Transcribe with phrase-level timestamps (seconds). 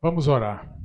[0.00, 0.78] Vamos orar.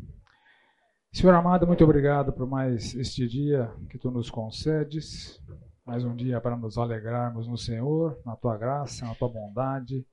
[1.12, 5.39] Senhor amado, muito obrigado por mais este dia que tu nos concedes.
[5.86, 10.04] Mais um dia para nos alegrarmos no Senhor, na tua graça, na tua bondade,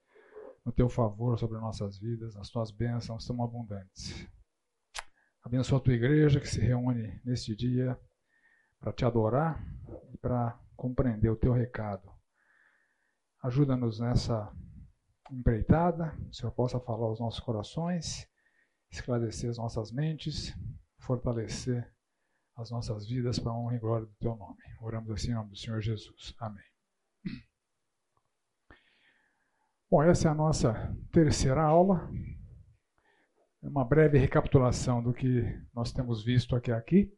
[0.67, 4.29] no teu favor sobre nossas vidas, as tuas bênçãos tão abundantes.
[5.43, 7.99] Abençoa a tua igreja que se reúne neste dia
[8.79, 9.65] para te adorar
[10.13, 12.07] e para compreender o teu recado.
[13.43, 14.53] Ajuda-nos nessa
[15.31, 18.30] empreitada, que o Senhor possa falar aos nossos corações
[18.91, 20.55] esclarecer as nossas mentes,
[20.99, 21.91] fortalecer
[22.57, 24.59] as nossas vidas para a honra e glória do Teu nome.
[24.81, 26.35] Oramos assim em nome do Senhor Jesus.
[26.39, 26.65] Amém.
[29.91, 32.09] Bom, essa é a nossa terceira aula.
[33.63, 35.43] É uma breve recapitulação do que
[35.75, 36.71] nós temos visto aqui.
[36.71, 37.13] aqui.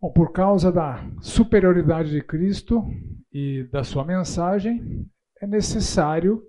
[0.00, 2.82] Bom, por causa da superioridade de Cristo
[3.32, 5.08] e da sua mensagem,
[5.40, 6.42] é necessário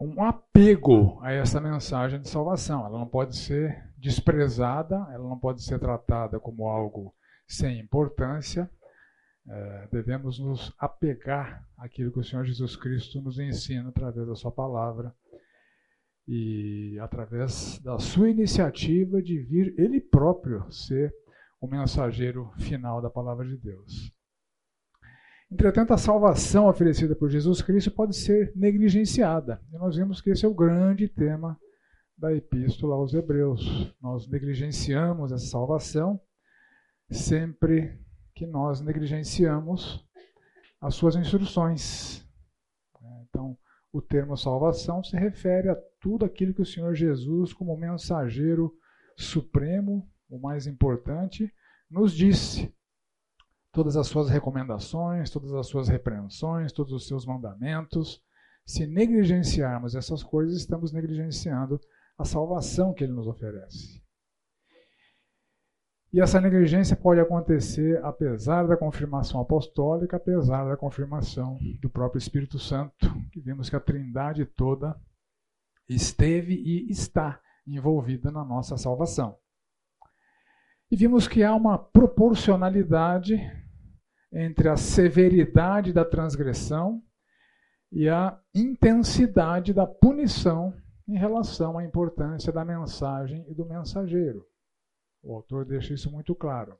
[0.00, 2.84] um apego a essa mensagem de salvação.
[2.84, 7.14] Ela não pode ser desprezada, ela não pode ser tratada como algo
[7.46, 8.70] sem importância.
[9.48, 14.52] É, devemos nos apegar àquilo que o Senhor Jesus Cristo nos ensina através da Sua
[14.52, 15.14] palavra
[16.28, 21.12] e através da Sua iniciativa de vir Ele próprio ser
[21.60, 24.12] o mensageiro final da palavra de Deus.
[25.50, 29.60] Entretanto, a salvação oferecida por Jesus Cristo pode ser negligenciada.
[29.72, 31.58] E nós vimos que esse é o grande tema
[32.16, 33.92] da epístola aos Hebreus.
[34.00, 36.20] Nós negligenciamos essa salvação
[37.10, 37.98] sempre
[38.34, 40.06] que nós negligenciamos
[40.80, 42.24] as suas instruções.
[43.28, 43.58] Então,
[43.92, 48.72] o termo salvação se refere a tudo aquilo que o Senhor Jesus, como mensageiro
[49.16, 51.52] supremo, o mais importante,
[51.90, 52.72] nos disse
[53.72, 58.22] todas as suas recomendações, todas as suas repreensões, todos os seus mandamentos.
[58.66, 61.80] Se negligenciarmos essas coisas, estamos negligenciando
[62.18, 64.02] a salvação que ele nos oferece.
[66.12, 72.58] E essa negligência pode acontecer apesar da confirmação apostólica, apesar da confirmação do próprio Espírito
[72.58, 75.00] Santo, que vimos que a Trindade toda
[75.88, 79.36] esteve e está envolvida na nossa salvação.
[80.90, 83.38] E vimos que há uma proporcionalidade
[84.32, 87.02] entre a severidade da transgressão
[87.90, 90.72] e a intensidade da punição
[91.08, 94.46] em relação à importância da mensagem e do mensageiro.
[95.22, 96.78] O autor deixa isso muito claro.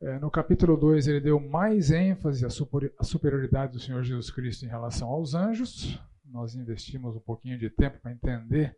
[0.00, 4.68] É, no capítulo 2, ele deu mais ênfase à superioridade do Senhor Jesus Cristo em
[4.68, 6.00] relação aos anjos.
[6.24, 8.76] Nós investimos um pouquinho de tempo para entender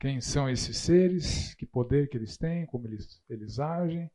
[0.00, 4.10] quem são esses seres, que poder que eles têm, como eles, eles agem.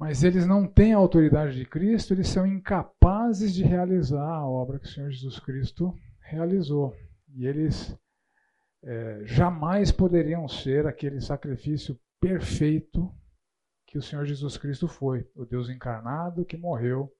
[0.00, 4.78] Mas eles não têm a autoridade de Cristo, eles são incapazes de realizar a obra
[4.78, 6.96] que o Senhor Jesus Cristo realizou.
[7.28, 7.94] E eles
[8.82, 13.14] é, jamais poderiam ser aquele sacrifício perfeito
[13.86, 17.12] que o Senhor Jesus Cristo foi, o Deus encarnado que morreu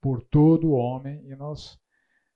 [0.00, 1.78] por todo o homem, e nós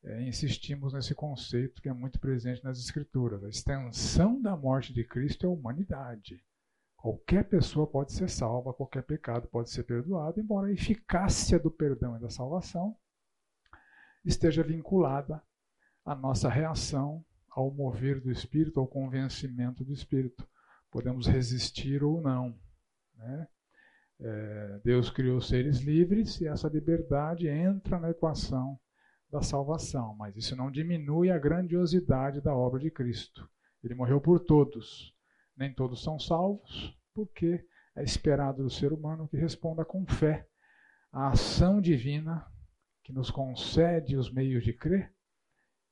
[0.05, 3.43] é, insistimos nesse conceito que é muito presente nas Escrituras.
[3.43, 6.45] A extensão da morte de Cristo é a humanidade.
[7.07, 12.17] Qualquer pessoa pode ser salva, qualquer pecado pode ser perdoado, embora a eficácia do perdão
[12.17, 12.97] e da salvação
[14.25, 15.41] esteja vinculada
[16.05, 20.45] à nossa reação ao mover do Espírito, ao convencimento do Espírito.
[20.91, 22.59] Podemos resistir ou não.
[23.15, 23.49] Né?
[24.19, 28.77] É, Deus criou seres livres e essa liberdade entra na equação
[29.31, 33.49] da salvação, mas isso não diminui a grandiosidade da obra de Cristo.
[33.85, 35.16] Ele morreu por todos.
[35.57, 40.47] Nem todos são salvos, porque é esperado do ser humano que responda com fé
[41.11, 42.47] à ação divina
[43.03, 45.15] que nos concede os meios de crer,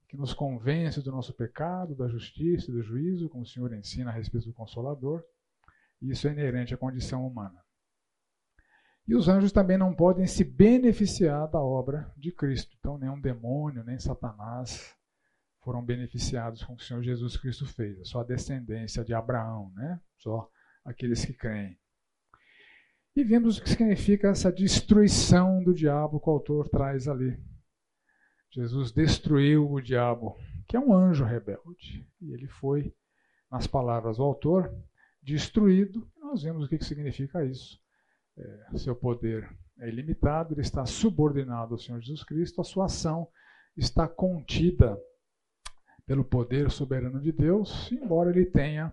[0.09, 4.11] que nos convence do nosso pecado, da justiça e do juízo, como o Senhor ensina
[4.11, 5.25] a respeito do Consolador.
[6.03, 7.65] Isso é inerente à condição humana.
[9.07, 12.75] E os anjos também não podem se beneficiar da obra de Cristo.
[12.79, 14.95] Então, nenhum demônio, nem Satanás
[15.65, 18.07] foram beneficiados com o que o Senhor Jesus Cristo fez.
[18.09, 19.99] Só a descendência de Abraão, né?
[20.19, 20.49] Só
[20.85, 21.79] aqueles que creem.
[23.17, 27.43] E vimos o que significa essa destruição do diabo que o autor traz ali.
[28.51, 30.37] Jesus destruiu o diabo,
[30.69, 32.07] que é um anjo rebelde.
[32.21, 32.95] E ele foi,
[33.51, 34.73] nas palavras do autor,
[35.23, 36.07] destruído.
[36.21, 37.81] Nós vemos o que significa isso.
[38.37, 43.29] É, seu poder é ilimitado, ele está subordinado ao Senhor Jesus Cristo, a sua ação
[43.77, 44.99] está contida
[46.07, 48.93] pelo poder soberano de Deus, embora ele tenha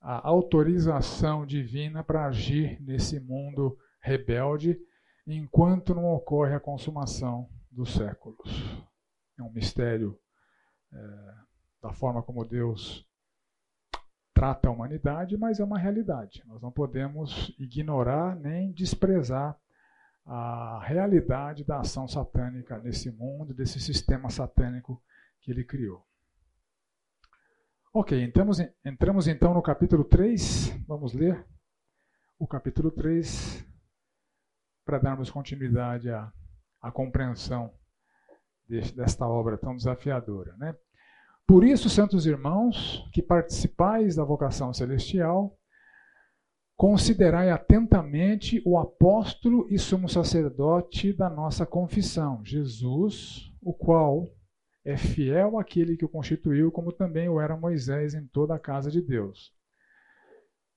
[0.00, 4.78] a autorização divina para agir nesse mundo rebelde
[5.26, 8.48] enquanto não ocorre a consumação dos séculos.
[9.38, 10.18] É um mistério
[10.92, 10.98] é,
[11.82, 13.06] da forma como Deus
[14.32, 16.42] trata a humanidade, mas é uma realidade.
[16.46, 19.58] Nós não podemos ignorar nem desprezar
[20.24, 25.02] a realidade da ação satânica nesse mundo, desse sistema satânico
[25.40, 26.07] que ele criou.
[27.90, 30.84] Ok, entramos, entramos então no capítulo 3.
[30.86, 31.42] Vamos ler
[32.38, 33.66] o capítulo 3
[34.84, 36.30] para darmos continuidade à,
[36.82, 37.72] à compreensão
[38.68, 40.54] deste, desta obra tão desafiadora.
[40.58, 40.76] Né?
[41.46, 45.58] Por isso, santos irmãos, que participais da vocação celestial,
[46.76, 54.30] considerai atentamente o apóstolo e sumo sacerdote da nossa confissão, Jesus, o qual
[54.88, 58.90] é fiel àquele que o constituiu, como também o era Moisés em toda a casa
[58.90, 59.52] de Deus.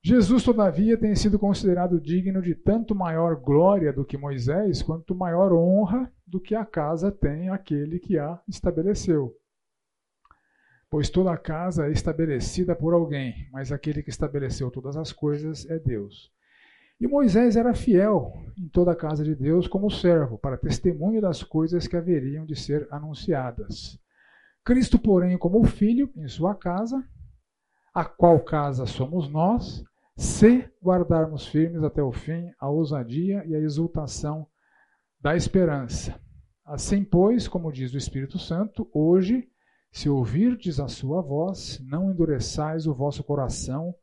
[0.04, 5.54] Jesus, todavia, tem sido considerado digno de tanto maior glória do que Moisés, quanto maior
[5.54, 9.36] honra do que a casa tem aquele que a estabeleceu
[10.92, 15.66] pois toda a casa é estabelecida por alguém, mas aquele que estabeleceu todas as coisas
[15.70, 16.30] é Deus.
[17.02, 21.42] E Moisés era fiel em toda a casa de Deus como servo, para testemunho das
[21.42, 24.00] coisas que haveriam de ser anunciadas.
[24.64, 27.04] Cristo, porém, como filho em sua casa,
[27.92, 29.84] a qual casa somos nós,
[30.16, 34.46] se guardarmos firmes até o fim a ousadia e a exultação
[35.20, 36.22] da esperança.
[36.64, 39.50] Assim, pois, como diz o Espírito Santo, hoje
[39.92, 43.96] se ouvirdes a sua voz, não endureçais o vosso coração,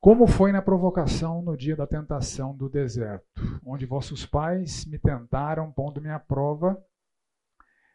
[0.00, 3.26] como foi na provocação no dia da tentação do deserto,
[3.64, 6.82] onde vossos pais me tentaram, pondo-me à prova,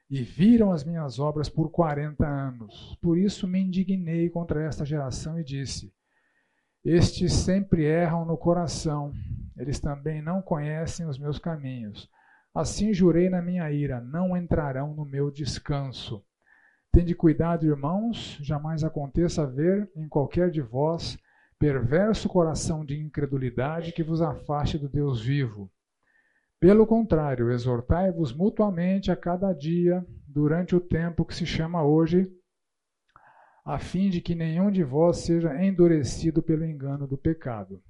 [0.07, 2.95] e viram as minhas obras por quarenta anos.
[3.01, 5.91] Por isso me indignei contra esta geração e disse:
[6.83, 9.11] Estes sempre erram no coração,
[9.57, 12.07] eles também não conhecem os meus caminhos.
[12.53, 16.23] Assim jurei na minha ira: não entrarão no meu descanso.
[16.91, 21.17] Tende cuidado, irmãos, jamais aconteça ver em qualquer de vós
[21.59, 25.71] perverso coração de incredulidade que vos afaste do Deus vivo.
[26.59, 32.29] Pelo contrário, exortai-vos mutuamente a cada dia, durante o tempo que se chama hoje,
[33.63, 37.81] a fim de que nenhum de vós seja endurecido pelo engano do pecado.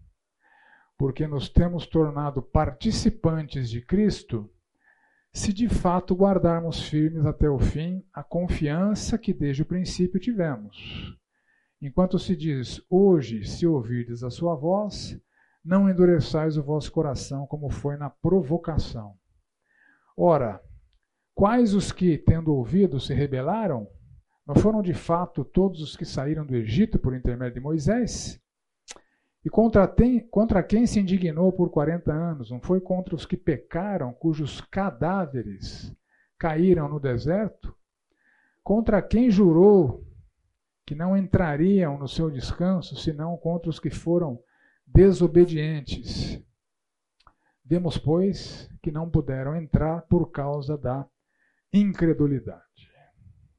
[0.98, 4.50] Porque nos temos tornado participantes de Cristo,
[5.34, 11.18] se de fato guardarmos firmes até o fim a confiança que desde o princípio tivemos.
[11.82, 15.20] Enquanto se diz, hoje, se ouvirdes a sua voz,
[15.64, 19.16] não endureçais o vosso coração como foi na provocação.
[20.16, 20.62] Ora,
[21.34, 23.88] quais os que, tendo ouvido, se rebelaram?
[24.48, 28.40] Não foram de fato todos os que saíram do Egito por intermédio de Moisés?
[29.44, 32.52] E contra, tem, contra quem se indignou por 40 anos?
[32.52, 35.96] Não foi contra os que pecaram, cujos cadáveres
[36.38, 37.76] caíram no deserto?
[38.64, 40.04] Contra quem jurou
[40.86, 44.40] que não entrariam no seu descanso, senão contra os que foram
[44.86, 46.42] desobedientes?
[47.64, 51.08] Vemos, pois, que não puderam entrar por causa da
[51.74, 52.62] incredulidade.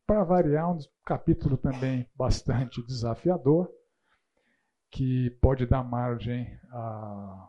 [0.07, 3.69] Para variar, um capítulo também bastante desafiador
[4.89, 7.49] que pode dar margem a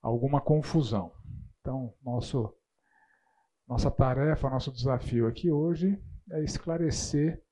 [0.00, 1.12] alguma confusão.
[1.60, 2.54] Então, nosso,
[3.66, 6.00] nossa tarefa, nosso desafio aqui hoje
[6.30, 7.42] é esclarecer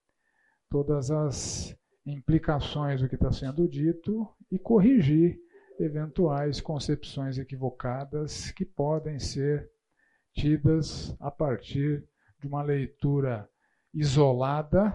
[0.71, 5.39] todas as implicações do que está sendo dito e corrigir
[5.79, 9.71] eventuais concepções equivocadas que podem ser
[10.33, 12.07] tidas a partir
[12.39, 13.49] de uma leitura
[13.93, 14.93] isolada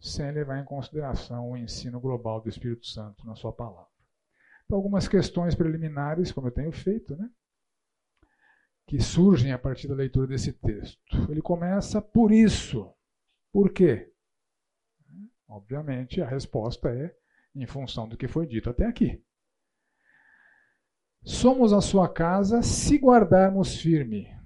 [0.00, 3.88] sem levar em consideração o ensino global do Espírito Santo na sua palavra.
[4.64, 7.28] Então, algumas questões preliminares, como eu tenho feito, né,
[8.86, 11.00] que surgem a partir da leitura desse texto.
[11.28, 12.90] Ele começa por isso.
[13.52, 14.12] Por quê?
[15.48, 17.14] Obviamente, a resposta é
[17.54, 19.22] em função do que foi dito até aqui.
[21.24, 24.38] Somos a sua casa se guardarmos firme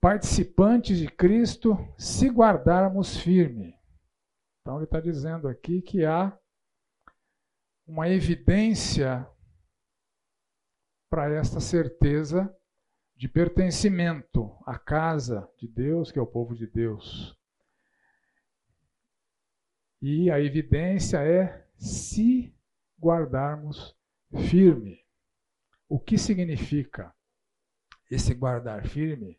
[0.00, 3.74] participantes de Cristo se guardarmos firme.
[4.60, 6.36] Então ele está dizendo aqui que há
[7.86, 9.28] uma evidência
[11.10, 12.54] para esta certeza
[13.16, 17.38] de pertencimento à casa de Deus, que é o povo de Deus.
[20.02, 22.54] E a evidência é se
[22.98, 23.96] guardarmos
[24.48, 24.98] firme.
[25.88, 27.14] O que significa
[28.10, 29.38] esse guardar firme?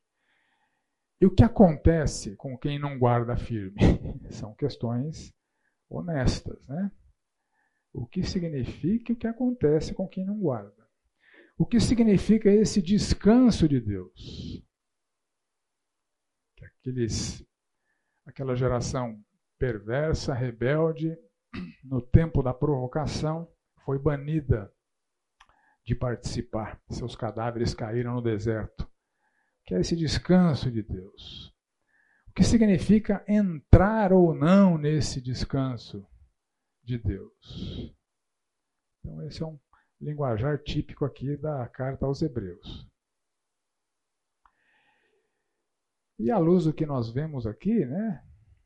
[1.20, 3.80] E o que acontece com quem não guarda firme?
[4.30, 5.34] São questões
[5.90, 6.92] honestas, né?
[7.94, 10.88] O que significa e o que acontece com quem não guarda?
[11.58, 14.64] O que significa esse descanso de Deus?
[16.56, 17.46] Que aqueles,
[18.26, 19.24] aquela geração
[19.62, 21.16] perversa, rebelde,
[21.84, 23.48] no tempo da provocação,
[23.86, 24.74] foi banida
[25.86, 26.82] de participar.
[26.90, 28.90] Seus cadáveres caíram no deserto.
[29.64, 31.54] Que é esse descanso de Deus.
[32.28, 36.04] O que significa entrar ou não nesse descanso
[36.84, 37.96] de Deus?
[39.00, 39.60] Então, esse é um
[40.00, 42.90] linguajar típico aqui da carta aos Hebreus.
[46.18, 48.24] E à luz do que nós vemos aqui, né,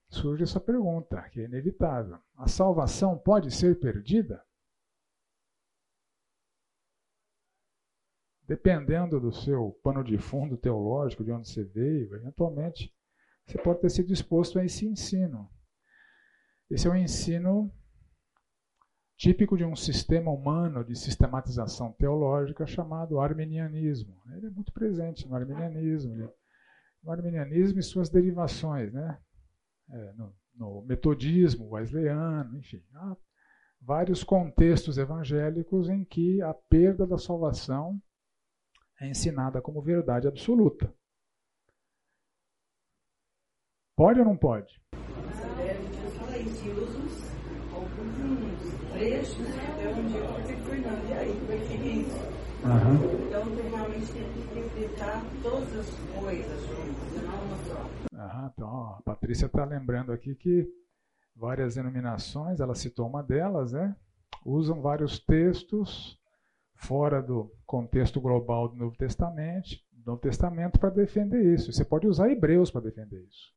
[0.10, 2.20] surge essa pergunta, que é inevitável.
[2.36, 4.44] A salvação pode ser perdida?
[8.48, 12.94] Dependendo do seu pano de fundo teológico, de onde você veio, eventualmente
[13.46, 15.50] você pode ter sido disposto a esse ensino.
[16.70, 17.72] Esse é um ensino
[19.18, 24.22] típico de um sistema humano de sistematização teológica chamado arminianismo.
[24.36, 26.32] Ele é muito presente no arminianismo,
[27.04, 29.20] no arminianismo e suas derivações, né?
[29.89, 33.15] É, no, no, metodismo wesleyano, enfim, há
[33.80, 38.01] vários contextos evangélicos em que a perda da salvação
[39.00, 40.94] é ensinada como verdade absoluta.
[43.96, 44.82] Pode ou não pode?
[52.65, 52.96] Uhum.
[53.27, 55.89] Então, realmente tem que interpretar todas as
[56.20, 57.89] coisas juntas, não uma só.
[58.25, 58.51] Uhum.
[58.53, 60.67] Então, a Patrícia está lembrando aqui que
[61.36, 63.96] várias denominações, ela citou uma delas, né?
[64.46, 66.20] Usam vários textos
[66.75, 69.70] fora do contexto global do Novo Testamento,
[70.05, 71.72] Novo Testamento para defender isso.
[71.72, 73.53] Você pode usar Hebreus para defender isso.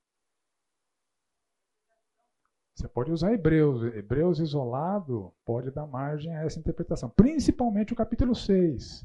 [2.75, 3.83] Você pode usar Hebreus.
[3.95, 7.11] Hebreus isolado pode dar margem a essa interpretação.
[7.11, 9.05] Principalmente o capítulo 6.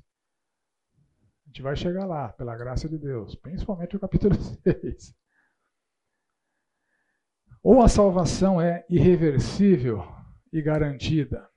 [1.43, 3.35] A gente vai chegar lá, pela graça de Deus.
[3.35, 5.13] Principalmente o capítulo 6.
[7.63, 10.03] Ou a salvação é irreversível
[10.51, 11.49] e garantida.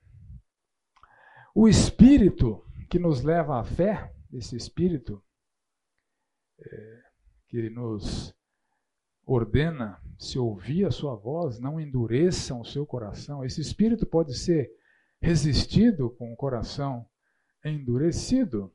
[1.53, 5.21] O espírito que nos leva à fé, esse espírito
[6.61, 7.03] é,
[7.49, 8.33] que nos
[9.27, 13.45] ordena, se ouvir a sua voz, não endureçam o seu coração.
[13.45, 14.71] Esse espírito pode ser
[15.21, 17.05] resistido com o coração
[17.65, 18.73] endurecido.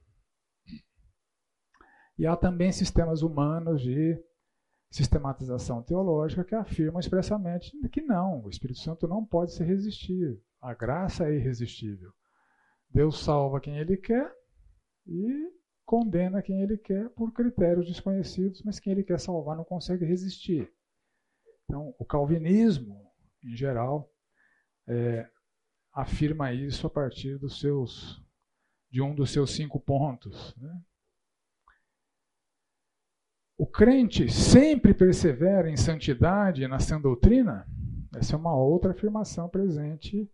[2.17, 4.21] E há também sistemas humanos de
[4.91, 10.39] sistematização teológica que afirmam expressamente que não, o Espírito Santo não pode ser resistido.
[10.61, 12.11] A graça é irresistível.
[12.89, 14.29] Deus salva quem ele quer
[15.07, 15.49] e
[15.85, 20.71] condena quem ele quer por critérios desconhecidos, mas quem ele quer salvar não consegue resistir.
[21.63, 23.09] Então, o calvinismo,
[23.43, 24.11] em geral,
[24.87, 25.25] é,
[25.93, 28.21] afirma isso a partir dos seus,
[28.89, 30.53] de um dos seus cinco pontos.
[30.57, 30.81] Né?
[33.61, 37.63] O crente sempre persevera em santidade na sã doutrina?
[38.15, 40.27] Essa é uma outra afirmação presente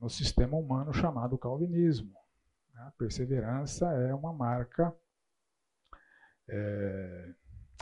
[0.00, 2.12] no sistema humano chamado calvinismo.
[2.74, 4.92] A perseverança é uma marca
[6.48, 7.32] é,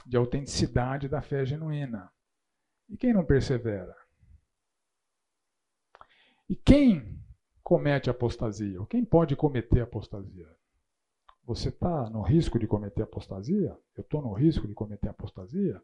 [0.04, 2.12] de autenticidade da fé genuína.
[2.90, 3.97] E quem não persevera?
[6.50, 7.18] E quem
[7.62, 8.78] comete apostasia?
[8.78, 10.54] Ou quem pode cometer apostasia?
[11.46, 13.78] Você está no risco de cometer apostasia?
[13.96, 15.78] Eu estou no risco de cometer apostasia?
[15.78, 15.82] O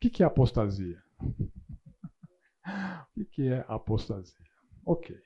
[0.00, 1.00] que, que é apostasia?
[1.22, 4.44] o que, que é apostasia?
[4.84, 5.16] Ok.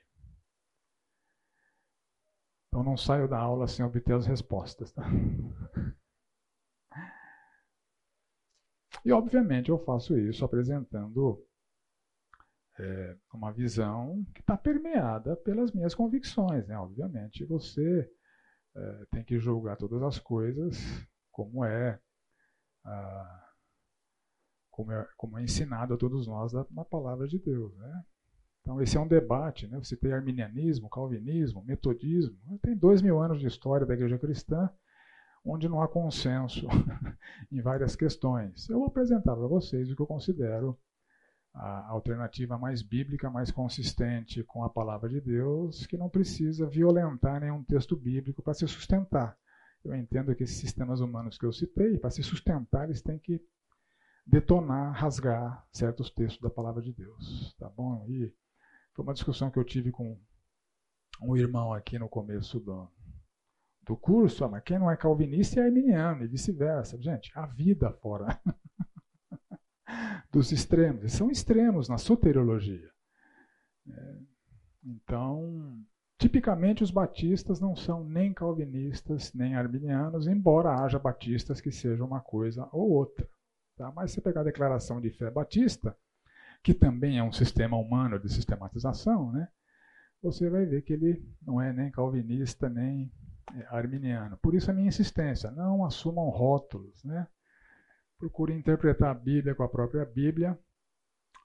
[2.67, 4.91] Então não saio da aula sem obter as respostas.
[4.91, 5.03] Tá?
[9.03, 11.43] E obviamente eu faço isso apresentando
[12.77, 16.67] é, uma visão que está permeada pelas minhas convicções.
[16.67, 16.77] Né?
[16.77, 18.11] Obviamente você
[18.75, 20.77] é, tem que julgar todas as coisas
[21.31, 21.99] como é,
[24.69, 27.75] como é, como é ensinado a todos nós na palavra de Deus.
[27.77, 28.03] Né?
[28.61, 29.67] Então, esse é um debate.
[29.67, 29.77] Né?
[29.77, 32.37] Você tem arminianismo, calvinismo, metodismo.
[32.61, 34.69] Tem dois mil anos de história da igreja cristã,
[35.43, 36.67] onde não há consenso
[37.51, 38.67] em várias questões.
[38.69, 40.77] Eu vou apresentar para vocês o que eu considero
[41.55, 47.39] a alternativa mais bíblica, mais consistente com a palavra de Deus, que não precisa violentar
[47.39, 49.37] nenhum texto bíblico para se sustentar.
[49.83, 53.41] Eu entendo que esses sistemas humanos que eu citei, para se sustentar, eles têm que
[54.25, 57.55] detonar, rasgar certos textos da palavra de Deus.
[57.57, 58.05] Tá bom?
[58.09, 58.33] E
[58.93, 60.19] foi uma discussão que eu tive com
[61.21, 62.89] um irmão aqui no começo do,
[63.83, 67.01] do curso, ah, mas quem não é calvinista é arminiano e vice-versa.
[67.01, 68.41] Gente, a vida fora
[70.31, 71.11] dos extremos.
[71.11, 72.89] São extremos na soteriologia.
[73.87, 74.17] É,
[74.83, 75.79] então,
[76.17, 82.21] tipicamente os batistas não são nem calvinistas, nem arminianos, embora haja batistas que sejam uma
[82.21, 83.27] coisa ou outra.
[83.77, 83.91] Tá?
[83.95, 85.95] Mas se pegar a declaração de fé batista,
[86.63, 89.47] que também é um sistema humano de sistematização, né?
[90.21, 93.11] você vai ver que ele não é nem calvinista nem
[93.53, 94.37] é, arminiano.
[94.37, 97.27] Por isso a minha insistência, não assumam rótulos, né?
[98.17, 100.57] Procurem interpretar a Bíblia com a própria Bíblia,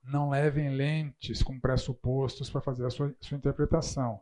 [0.05, 4.21] não levem lentes com pressupostos para fazer a sua, sua interpretação.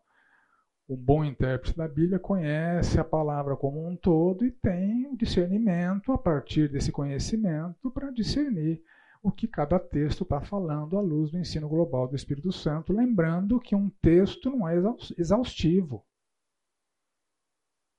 [0.88, 6.11] O bom intérprete da Bíblia conhece a palavra como um todo e tem o discernimento
[6.12, 8.83] a partir desse conhecimento para discernir
[9.23, 13.61] o que cada texto está falando à luz do ensino global do Espírito Santo, lembrando
[13.61, 14.75] que um texto não é
[15.19, 16.05] exaustivo.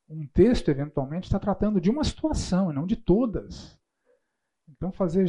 [0.10, 3.79] Um texto, eventualmente, está tratando de uma situação e não de todas.
[4.72, 5.28] Então, fazer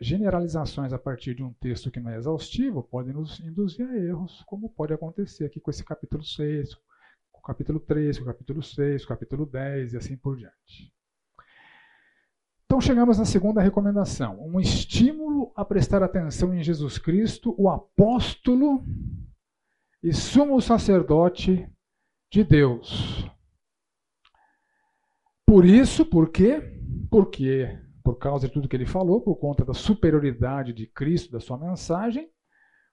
[0.00, 4.42] generalizações a partir de um texto que não é exaustivo pode nos induzir a erros,
[4.46, 6.74] como pode acontecer aqui com esse capítulo 6,
[7.30, 10.36] com o capítulo 3, com o capítulo 6, com o capítulo 10 e assim por
[10.36, 10.92] diante.
[12.66, 18.84] Então chegamos na segunda recomendação, um estímulo a prestar atenção em Jesus Cristo, o apóstolo
[20.02, 21.68] e sumo sacerdote
[22.30, 23.28] de Deus.
[25.44, 26.80] Por isso, por quê?
[27.10, 27.76] Porque
[28.10, 31.56] por causa de tudo que ele falou, por conta da superioridade de Cristo, da sua
[31.56, 32.28] mensagem,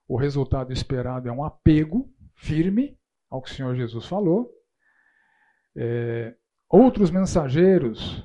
[0.06, 2.96] o resultado esperado é um apego firme
[3.28, 4.48] ao que o Senhor Jesus falou.
[5.74, 6.36] É,
[6.68, 8.24] outros mensageiros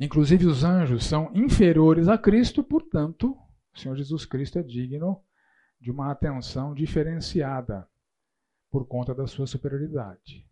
[0.00, 3.38] Inclusive os anjos são inferiores a Cristo, portanto,
[3.72, 5.22] o Senhor Jesus Cristo é digno
[5.80, 7.88] de uma atenção diferenciada
[8.72, 10.44] por conta da sua superioridade.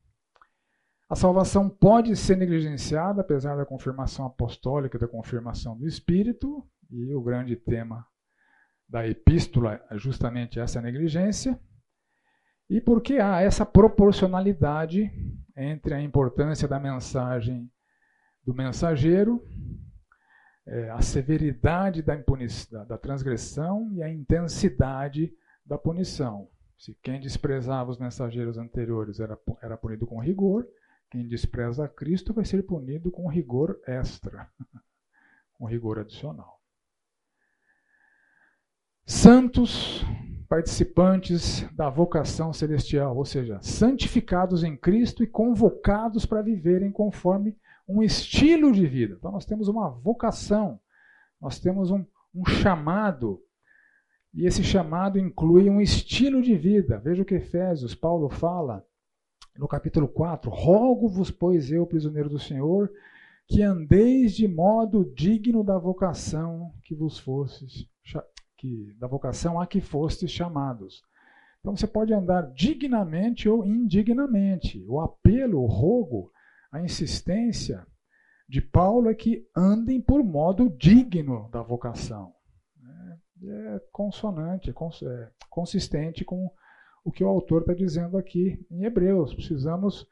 [1.12, 7.20] A salvação pode ser negligenciada, apesar da confirmação apostólica, da confirmação do Espírito, e o
[7.20, 8.06] grande tema
[8.88, 11.60] da epístola é justamente essa negligência.
[12.66, 15.12] E porque há essa proporcionalidade
[15.54, 17.70] entre a importância da mensagem
[18.42, 19.46] do mensageiro,
[20.66, 22.16] é, a severidade da,
[22.88, 25.30] da transgressão e a intensidade
[25.62, 26.48] da punição.
[26.78, 30.66] Se quem desprezava os mensageiros anteriores era, era punido com rigor,
[31.12, 34.50] quem despreza Cristo vai ser punido com rigor extra,
[35.52, 36.58] com rigor adicional.
[39.04, 40.02] Santos
[40.48, 48.02] participantes da vocação celestial, ou seja, santificados em Cristo e convocados para viverem conforme um
[48.02, 49.14] estilo de vida.
[49.18, 50.80] Então nós temos uma vocação,
[51.38, 53.38] nós temos um, um chamado,
[54.32, 56.98] e esse chamado inclui um estilo de vida.
[56.98, 58.82] Veja o que Efésios, Paulo fala
[59.56, 62.90] no capítulo 4: Rogo-vos, pois eu, prisioneiro do Senhor,
[63.46, 67.86] que andeis de modo digno da vocação que vos fostes,
[68.56, 71.02] que, da vocação a que fostes chamados.
[71.60, 74.84] Então você pode andar dignamente ou indignamente.
[74.88, 76.30] O apelo, o rogo,
[76.70, 77.86] a insistência
[78.48, 82.34] de Paulo é que andem por modo digno da vocação.
[83.42, 86.50] É, é consonante, é, é consistente com
[87.04, 89.34] o que o autor está dizendo aqui em Hebreus.
[89.34, 90.06] Precisamos,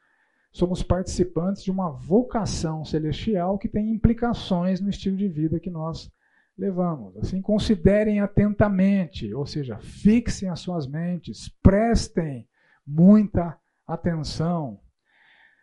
[0.52, 6.10] somos participantes de uma vocação celestial que tem implicações no estilo de vida que nós
[6.56, 7.16] levamos.
[7.16, 12.48] Assim, considerem atentamente, ou seja, fixem as suas mentes, prestem
[12.86, 14.80] muita atenção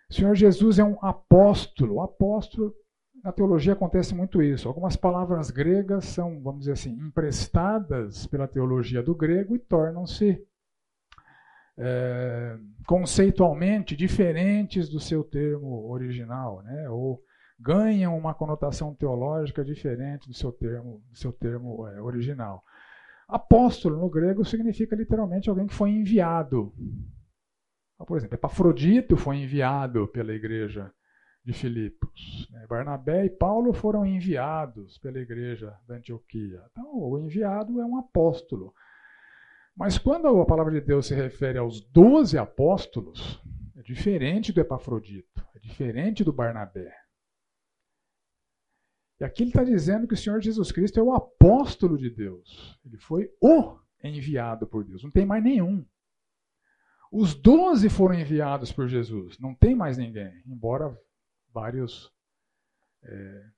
[0.10, 2.00] o Senhor Jesus é um apóstolo.
[2.00, 2.74] apóstolo,
[3.22, 4.68] na teologia acontece muito isso.
[4.68, 10.42] Algumas palavras gregas são, vamos dizer assim, emprestadas pela teologia do grego e tornam-se
[11.78, 16.90] é, conceitualmente diferentes do seu termo original, né?
[16.90, 17.22] ou
[17.60, 22.64] ganham uma conotação teológica diferente do seu termo, do seu termo é, original.
[23.28, 26.74] Apóstolo no grego significa literalmente alguém que foi enviado.
[27.96, 30.92] Então, por exemplo, Epafrodito foi enviado pela igreja
[31.44, 32.48] de Filipos.
[32.52, 32.66] Né?
[32.68, 36.62] Barnabé e Paulo foram enviados pela igreja da Antioquia.
[36.72, 38.74] Então, o enviado é um apóstolo.
[39.78, 43.40] Mas quando a palavra de Deus se refere aos doze apóstolos,
[43.76, 46.92] é diferente do Epafrodito, é diferente do Barnabé.
[49.20, 52.80] E aqui ele está dizendo que o Senhor Jesus Cristo é o apóstolo de Deus.
[52.84, 55.04] Ele foi o enviado por Deus.
[55.04, 55.86] Não tem mais nenhum.
[57.12, 61.00] Os doze foram enviados por Jesus, não tem mais ninguém, embora
[61.54, 62.12] vários
[63.02, 63.50] é,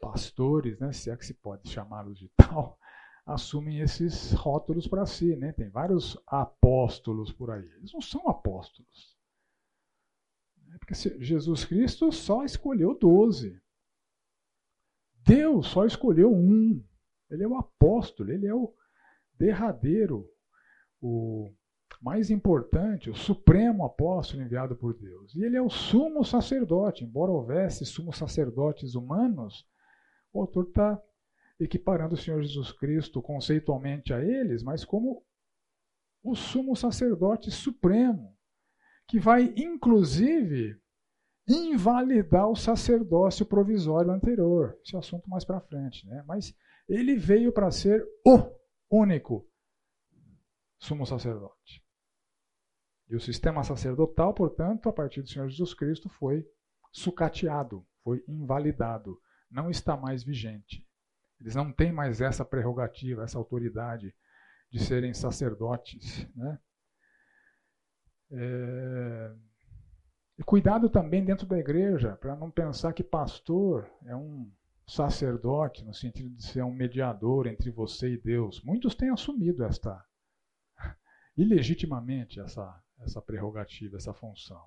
[0.00, 2.78] pastores, né, se é que se pode chamá-los de tal,
[3.26, 5.34] assumem esses rótulos para si.
[5.36, 5.52] Né?
[5.52, 7.68] Tem vários apóstolos por aí.
[7.76, 9.16] Eles não são apóstolos.
[10.74, 13.60] É porque Jesus Cristo só escolheu doze.
[15.24, 16.84] Deus só escolheu um.
[17.30, 18.72] Ele é o apóstolo, ele é o
[19.38, 20.28] derradeiro,
[21.00, 21.52] o
[22.00, 25.34] mais importante, o supremo apóstolo enviado por Deus.
[25.34, 27.04] E ele é o sumo sacerdote.
[27.04, 29.66] Embora houvesse sumos sacerdotes humanos,
[30.32, 31.00] o autor está
[31.58, 35.24] equiparando o Senhor Jesus Cristo conceitualmente a eles, mas como
[36.22, 38.36] o sumo sacerdote supremo,
[39.06, 40.80] que vai inclusive
[41.46, 44.78] invalidar o sacerdócio provisório anterior.
[44.82, 46.24] Esse é assunto mais para frente, né?
[46.26, 46.56] Mas
[46.88, 48.50] ele veio para ser o
[48.90, 49.46] único
[50.78, 51.84] sumo sacerdote.
[53.08, 56.46] E o sistema sacerdotal, portanto, a partir do Senhor Jesus Cristo, foi
[56.90, 60.86] sucateado, foi invalidado, não está mais vigente.
[61.44, 64.14] Eles não têm mais essa prerrogativa, essa autoridade
[64.70, 66.26] de serem sacerdotes.
[66.34, 66.58] Né?
[68.32, 69.34] É...
[70.38, 74.50] E cuidado também dentro da igreja, para não pensar que pastor é um
[74.86, 78.62] sacerdote, no sentido de ser um mediador entre você e Deus.
[78.62, 80.02] Muitos têm assumido esta,
[81.36, 84.66] ilegitimamente, essa, essa prerrogativa, essa função.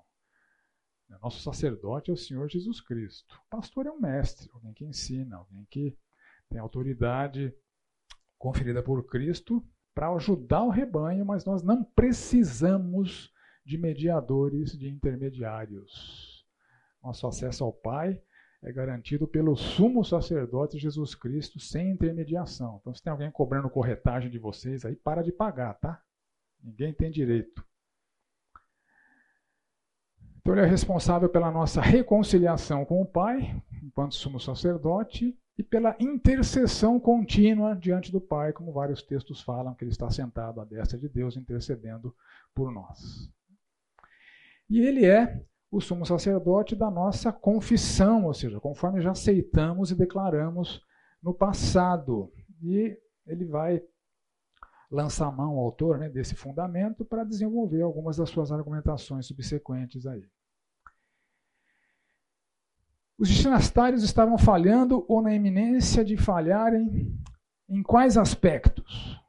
[1.20, 3.34] Nosso sacerdote é o Senhor Jesus Cristo.
[3.46, 5.98] O pastor é um mestre, alguém que ensina, alguém que
[6.50, 7.54] tem autoridade
[8.38, 13.32] conferida por Cristo para ajudar o rebanho, mas nós não precisamos
[13.64, 16.46] de mediadores, de intermediários.
[17.02, 18.22] Nosso acesso ao Pai
[18.62, 22.78] é garantido pelo sumo sacerdote Jesus Cristo sem intermediação.
[22.80, 26.02] Então, se tem alguém cobrando corretagem de vocês, aí para de pagar, tá?
[26.62, 27.64] Ninguém tem direito.
[30.38, 35.96] Então, ele é responsável pela nossa reconciliação com o Pai, enquanto sumo sacerdote, e pela
[35.98, 40.96] intercessão contínua diante do Pai, como vários textos falam, que ele está sentado à destra
[40.96, 42.14] de Deus intercedendo
[42.54, 43.28] por nós.
[44.70, 49.96] E ele é o sumo sacerdote da nossa confissão, ou seja, conforme já aceitamos e
[49.96, 50.80] declaramos
[51.20, 52.32] no passado.
[52.62, 53.82] E ele vai
[54.88, 60.24] lançar mão ao autor né, desse fundamento para desenvolver algumas das suas argumentações subsequentes aí.
[63.18, 67.12] Os destinatários estavam falhando ou na iminência de falharem
[67.68, 69.20] em quais aspectos?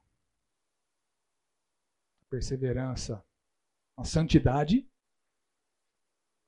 [2.30, 3.26] Perseverança,
[3.98, 4.88] a santidade,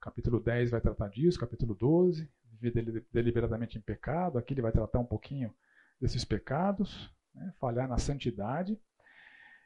[0.01, 2.27] Capítulo 10 vai tratar disso, capítulo 12,
[2.59, 4.39] viver deliberadamente em pecado.
[4.39, 5.53] Aqui ele vai tratar um pouquinho
[5.99, 7.53] desses pecados, né?
[7.59, 8.81] falhar na santidade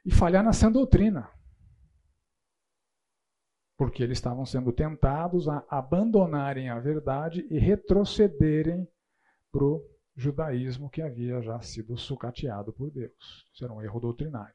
[0.04, 1.30] e falhar na sã doutrina.
[3.76, 8.88] Porque eles estavam sendo tentados a abandonarem a verdade e retrocederem
[9.52, 9.82] para o
[10.14, 13.46] judaísmo que havia já sido sucateado por Deus.
[13.52, 14.54] Isso era um erro doutrinário.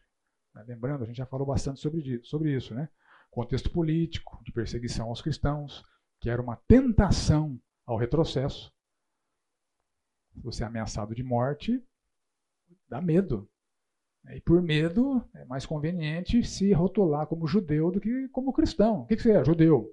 [0.67, 2.89] Lembrando, a gente já falou bastante sobre, sobre isso, né?
[3.31, 5.83] contexto político, de perseguição aos cristãos,
[6.19, 8.71] que era uma tentação ao retrocesso.
[10.35, 11.81] Você é ameaçado de morte,
[12.87, 13.49] dá medo.
[14.29, 19.01] E por medo, é mais conveniente se rotular como judeu do que como cristão.
[19.01, 19.43] O que você é?
[19.43, 19.89] Judeu.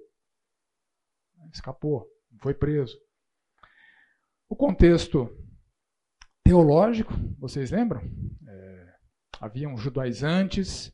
[1.51, 2.07] Escapou,
[2.41, 2.97] foi preso.
[4.47, 5.29] O contexto
[6.43, 8.01] teológico, vocês lembram?
[8.47, 8.95] É,
[9.39, 10.93] haviam judaizantes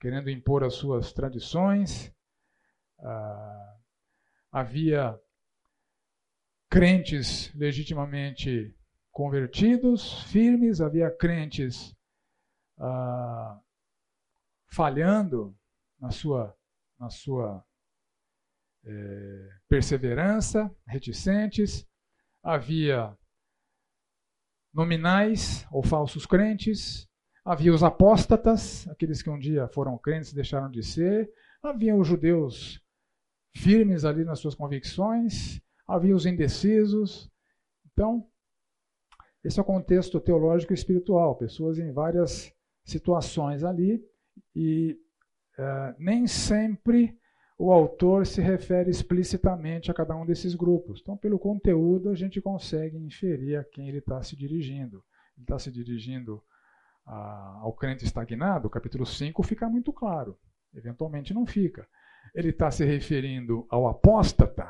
[0.00, 2.12] querendo impor as suas tradições.
[3.00, 3.76] Ah,
[4.52, 5.18] havia
[6.70, 8.74] crentes legitimamente
[9.10, 11.95] convertidos, firmes, havia crentes
[12.78, 13.60] ah,
[14.68, 15.56] falhando
[16.00, 16.56] na sua,
[16.98, 17.64] na sua
[18.84, 21.86] é, perseverança, reticentes,
[22.42, 23.16] havia
[24.72, 27.08] nominais ou falsos crentes,
[27.46, 31.30] Havia os apóstatas, aqueles que um dia foram crentes e deixaram de ser.
[31.62, 32.82] Havia os judeus
[33.54, 35.62] firmes ali nas suas convicções.
[35.86, 37.30] Havia os indecisos.
[37.86, 38.28] Então,
[39.44, 41.36] esse é o contexto teológico e espiritual.
[41.36, 42.52] Pessoas em várias
[42.86, 44.02] situações ali.
[44.54, 44.98] E
[45.58, 47.18] uh, nem sempre
[47.58, 51.00] o autor se refere explicitamente a cada um desses grupos.
[51.02, 55.02] Então, pelo conteúdo, a gente consegue inferir a quem ele está se dirigindo.
[55.36, 56.42] Ele está se dirigindo
[57.04, 60.38] a, ao crente estagnado, capítulo 5 fica muito claro.
[60.74, 61.86] Eventualmente não fica.
[62.34, 64.68] Ele está se referindo ao apóstata,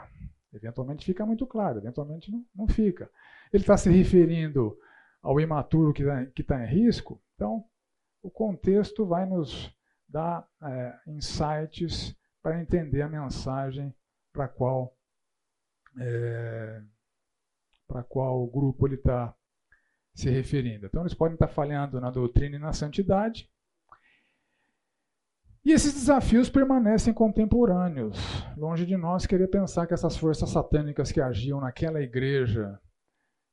[0.52, 3.10] eventualmente fica muito claro, eventualmente não, não fica.
[3.52, 4.76] Ele está se referindo
[5.22, 7.64] ao imaturo que está tá em risco, então
[8.26, 9.72] o contexto vai nos
[10.08, 13.94] dar é, insights para entender a mensagem
[14.32, 14.96] para qual
[16.00, 16.82] é,
[17.86, 19.34] para qual grupo ele está
[20.12, 20.86] se referindo.
[20.86, 23.48] Então, eles podem estar falhando na doutrina e na santidade.
[25.64, 28.18] E esses desafios permanecem contemporâneos.
[28.56, 32.80] Longe de nós querer pensar que essas forças satânicas que agiam naquela igreja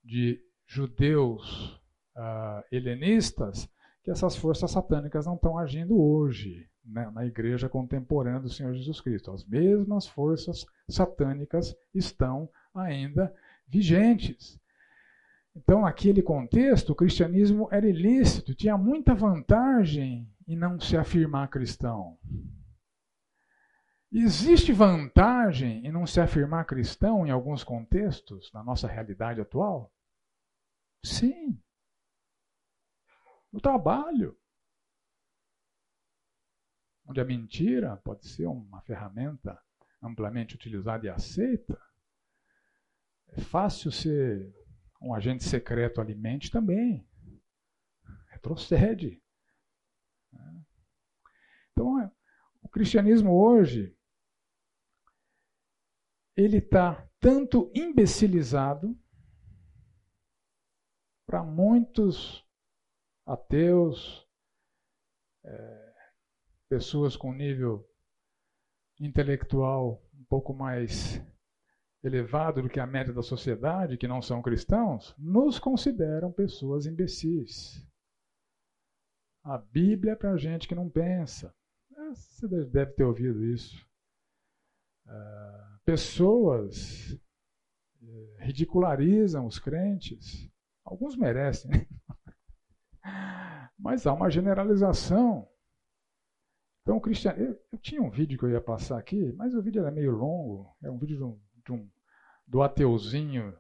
[0.04, 1.76] de judeus
[2.16, 3.70] uh, helenistas,
[4.04, 9.00] que essas forças satânicas não estão agindo hoje né, na igreja contemporânea do Senhor Jesus
[9.00, 9.32] Cristo.
[9.32, 13.34] As mesmas forças satânicas estão ainda
[13.68, 14.60] vigentes.
[15.56, 22.18] Então, naquele contexto, o cristianismo era ilícito, tinha muita vantagem em não se afirmar cristão.
[24.12, 29.92] Existe vantagem em não se afirmar cristão em alguns contextos, na nossa realidade atual?
[31.04, 31.58] Sim.
[33.54, 34.36] No trabalho.
[37.06, 39.62] Onde a mentira pode ser uma ferramenta
[40.02, 41.80] amplamente utilizada e aceita.
[43.28, 44.52] É fácil ser
[45.00, 47.08] um agente secreto alimente também.
[48.30, 49.22] Retrocede.
[51.72, 52.12] Então, é,
[52.62, 53.96] o cristianismo hoje
[56.36, 59.00] ele está tanto imbecilizado
[61.28, 62.44] para muitos
[63.26, 64.28] ateus,
[65.46, 65.94] é,
[66.70, 67.88] pessoas com nível
[69.00, 71.22] intelectual um pouco mais
[72.04, 77.88] elevado do que a média da sociedade, que não são cristãos, nos consideram pessoas imbecis.
[79.44, 81.54] A Bíblia é para gente que não pensa.
[81.96, 83.86] É, você deve ter ouvido isso.
[85.06, 87.12] Uh, pessoas
[88.02, 90.50] uh, ridicularizam os crentes.
[90.86, 91.88] Alguns merecem, né?
[93.78, 95.48] Mas há uma generalização.
[96.82, 97.40] Então, cristiano.
[97.40, 100.12] Eu, eu, tinha um vídeo que eu ia passar aqui, mas o vídeo era meio
[100.12, 100.76] longo.
[100.84, 101.90] É um vídeo de um, de um,
[102.46, 103.54] do ateuzinho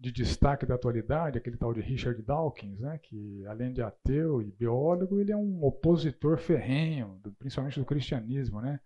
[0.00, 4.50] de destaque da atualidade, aquele tal de Richard Dawkins, né, que além de ateu e
[4.50, 8.80] biólogo, ele é um opositor ferrenho, principalmente do cristianismo, né?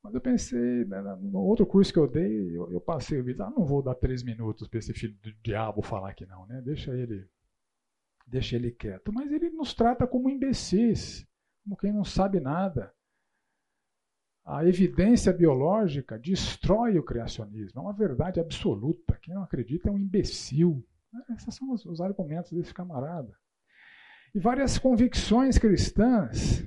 [0.00, 3.42] Mas eu pensei, né, no outro curso que eu dei, eu, eu passei o vídeo,
[3.42, 6.62] ah, não vou dar três minutos para esse filho do diabo falar aqui não, né?
[6.64, 7.28] Deixa ele,
[8.28, 9.12] deixa ele quieto.
[9.12, 11.26] Mas ele nos trata como imbecis,
[11.64, 12.92] como quem não sabe nada.
[14.44, 19.18] A evidência biológica destrói o criacionismo, é uma verdade absoluta.
[19.20, 20.86] Quem não acredita é um imbecil.
[21.36, 23.34] Esses são os, os argumentos desse camarada.
[24.34, 26.66] E várias convicções cristãs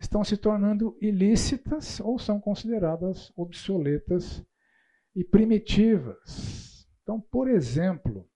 [0.00, 4.44] estão se tornando ilícitas ou são consideradas obsoletas
[5.14, 6.88] e primitivas.
[7.02, 8.29] Então, por exemplo,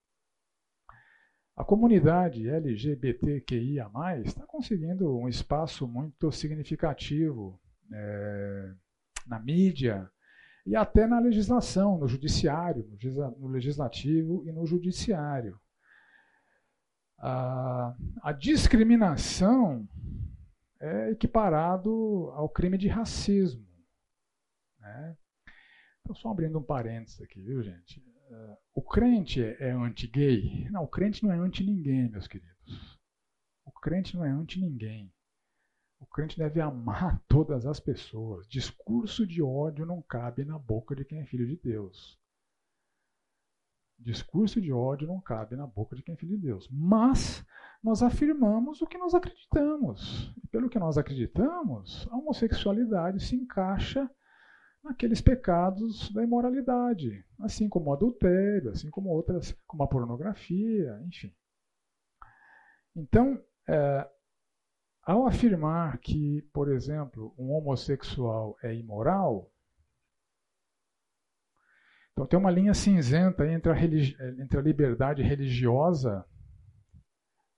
[1.56, 3.88] a comunidade LGBTQIA
[4.24, 7.60] está conseguindo um espaço muito significativo
[7.92, 8.74] é,
[9.26, 10.10] na mídia
[10.66, 12.84] e até na legislação, no judiciário,
[13.38, 15.60] no legislativo e no judiciário.
[17.18, 19.88] A, a discriminação
[20.80, 23.66] é equiparado ao crime de racismo.
[24.80, 25.16] Né?
[26.00, 28.02] Então, só abrindo um parênteses aqui, viu, gente?
[28.74, 30.68] O crente é, é anti-gay?
[30.70, 32.98] Não, o crente não é anti-ninguém, meus queridos.
[33.64, 35.12] O crente não é anti-ninguém.
[36.00, 38.46] O crente deve amar todas as pessoas.
[38.48, 42.18] Discurso de ódio não cabe na boca de quem é filho de Deus.
[43.98, 46.68] Discurso de ódio não cabe na boca de quem é filho de Deus.
[46.70, 47.46] Mas
[47.82, 50.34] nós afirmamos o que nós acreditamos.
[50.42, 54.10] E pelo que nós acreditamos, a homossexualidade se encaixa
[54.84, 61.34] naqueles pecados da imoralidade, assim como o adultério, assim como outras, como a pornografia, enfim.
[62.94, 64.08] Então, é,
[65.02, 69.50] ao afirmar que, por exemplo, um homossexual é imoral,
[72.12, 73.76] então tem uma linha cinzenta entre a,
[74.40, 76.24] entre a liberdade religiosa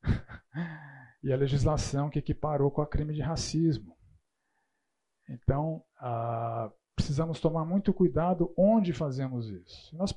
[1.23, 3.95] e a legislação que equiparou com a crime de racismo.
[5.29, 9.95] Então, ah, precisamos tomar muito cuidado onde fazemos isso.
[9.95, 10.15] Nós,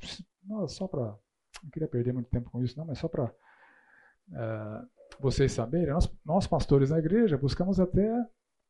[0.72, 1.16] só para,
[1.62, 3.32] não queria perder muito tempo com isso, não, mas só para
[4.34, 4.88] ah,
[5.20, 8.10] vocês saberem, nós, nós pastores da igreja buscamos até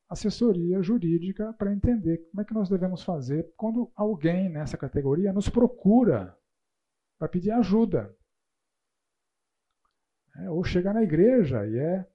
[0.10, 5.48] assessoria jurídica para entender como é que nós devemos fazer quando alguém nessa categoria nos
[5.48, 6.36] procura
[7.20, 8.16] para pedir ajuda.
[10.38, 12.08] É, ou chega na igreja e é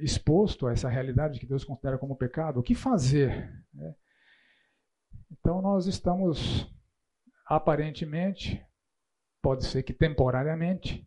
[0.00, 3.50] exposto a essa realidade que Deus considera como pecado, o que fazer?
[3.78, 3.94] É.
[5.30, 6.70] Então nós estamos
[7.46, 8.64] aparentemente,
[9.42, 11.06] pode ser que temporariamente,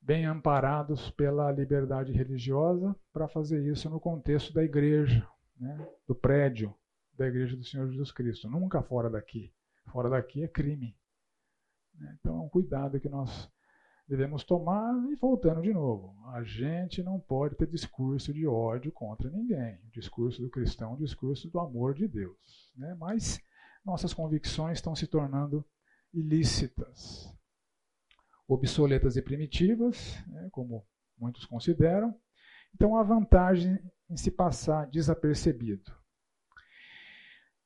[0.00, 5.26] bem amparados pela liberdade religiosa para fazer isso no contexto da igreja,
[5.58, 6.74] né, do prédio
[7.16, 9.52] da igreja do Senhor Jesus Cristo, nunca fora daqui.
[9.90, 10.96] Fora daqui é crime.
[12.20, 13.50] Então é cuidado que nós
[14.08, 16.14] devemos tomar e voltando de novo.
[16.28, 19.78] A gente não pode ter discurso de ódio contra ninguém.
[19.86, 22.72] O discurso do cristão é um discurso do amor de Deus.
[22.76, 22.94] Né?
[22.94, 23.40] Mas
[23.84, 25.64] nossas convicções estão se tornando
[26.12, 27.32] ilícitas,
[28.46, 30.48] obsoletas e primitivas, né?
[30.52, 30.86] como
[31.18, 32.14] muitos consideram.
[32.74, 35.92] Então há vantagem em se passar desapercebido.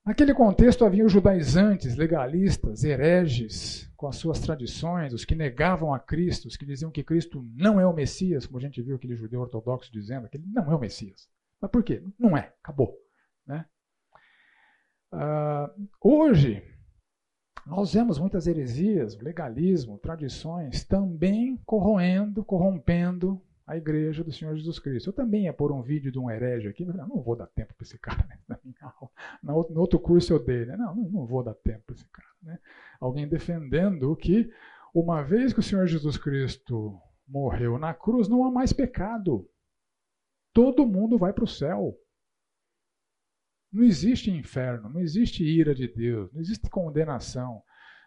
[0.04, 5.98] Naquele contexto havia os judaizantes, legalistas, hereges, com as suas tradições, os que negavam a
[5.98, 9.14] Cristo, os que diziam que Cristo não é o Messias, como a gente viu aquele
[9.14, 11.28] judeu ortodoxo dizendo que ele não é o Messias.
[11.60, 12.02] Mas por quê?
[12.18, 12.96] Não é, acabou.
[13.46, 13.66] Né?
[15.12, 16.62] Uh, hoje,
[17.66, 25.10] nós vemos muitas heresias, legalismo, tradições também corroendo, corrompendo a igreja do Senhor Jesus Cristo.
[25.10, 27.72] Eu também ia pôr um vídeo de um herege aqui, mas não vou dar tempo
[27.72, 28.26] para esse cara.
[28.48, 28.58] Né?
[29.42, 30.76] No outro curso eu dei, né?
[30.76, 32.28] Não, não vou dar tempo para esse cara.
[32.42, 32.58] Né?
[32.98, 34.50] Alguém defendendo que,
[34.92, 39.48] uma vez que o Senhor Jesus Cristo morreu na cruz, não há mais pecado.
[40.52, 41.96] Todo mundo vai para o céu.
[43.72, 47.62] Não existe inferno, não existe ira de Deus, não existe condenação.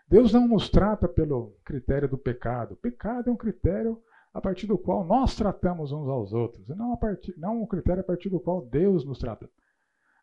[0.09, 2.73] Deus não nos trata pelo critério do pecado.
[2.73, 6.73] O pecado é um critério a partir do qual nós tratamos uns aos outros, e
[6.73, 9.49] não, a partir, não um critério a partir do qual Deus nos trata.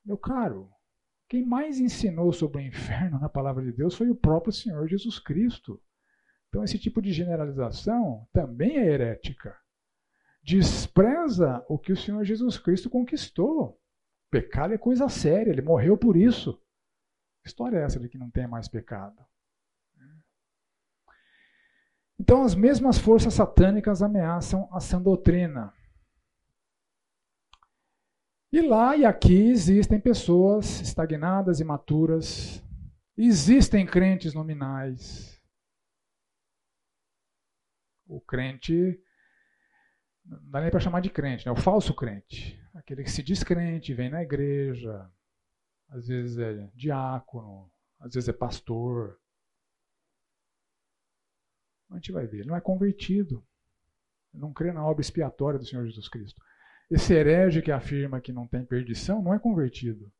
[0.04, 0.68] Meu caro,
[1.28, 5.20] quem mais ensinou sobre o inferno na palavra de Deus foi o próprio Senhor Jesus
[5.20, 5.80] Cristo.
[6.48, 9.56] Então, esse tipo de generalização também é herética.
[10.42, 13.78] Despreza o que o Senhor Jesus Cristo conquistou.
[14.28, 16.60] Pecado é coisa séria, ele morreu por isso.
[17.44, 19.24] História é essa de que não tem mais pecado?
[22.20, 25.72] Então, as mesmas forças satânicas ameaçam a sã doutrina.
[28.52, 32.62] E lá e aqui existem pessoas estagnadas, imaturas,
[33.16, 35.40] existem crentes nominais.
[38.06, 39.02] O crente,
[40.22, 41.52] não dá nem para chamar de crente, né?
[41.52, 42.62] o falso crente.
[42.74, 45.10] Aquele que se diz crente, vem na igreja,
[45.88, 49.18] às vezes é diácono, às vezes é pastor.
[51.90, 53.44] A gente vai ver, não é convertido.
[54.32, 56.40] Não crê na obra expiatória do Senhor Jesus Cristo.
[56.90, 60.10] Esse herege que afirma que não tem perdição não é convertido.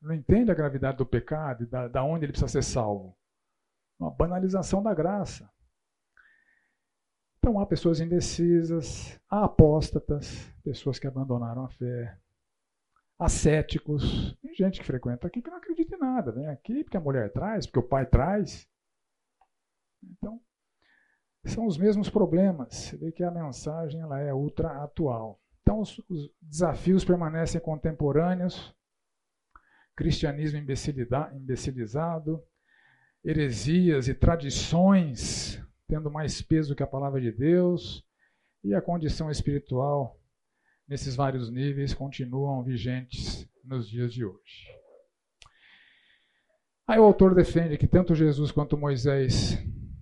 [0.00, 3.16] Não entende a gravidade do pecado e da, da onde ele precisa ser salvo.
[3.98, 5.50] Uma banalização da graça.
[7.38, 12.18] Então há pessoas indecisas, há apóstatas, pessoas que abandonaram a fé,
[13.20, 17.00] ascéticos, tem gente que frequenta aqui que não acredita em nada, vem aqui porque a
[17.00, 18.68] mulher traz, porque o pai traz.
[20.02, 20.40] Então,
[21.44, 22.74] são os mesmos problemas.
[22.74, 25.40] Você vê que a mensagem ela é ultra atual.
[25.62, 28.74] Então, os, os desafios permanecem contemporâneos.
[29.94, 32.42] Cristianismo imbecilizado,
[33.22, 38.06] heresias e tradições tendo mais peso que a palavra de Deus,
[38.62, 40.19] e a condição espiritual
[40.90, 44.66] nesses vários níveis continuam vigentes nos dias de hoje.
[46.84, 49.56] Aí o autor defende que tanto Jesus quanto Moisés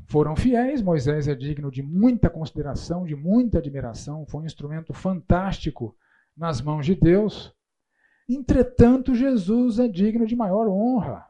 [0.07, 5.95] foram fiéis, Moisés é digno de muita consideração, de muita admiração, foi um instrumento fantástico
[6.35, 7.55] nas mãos de Deus.
[8.27, 11.27] Entretanto, Jesus é digno de maior honra.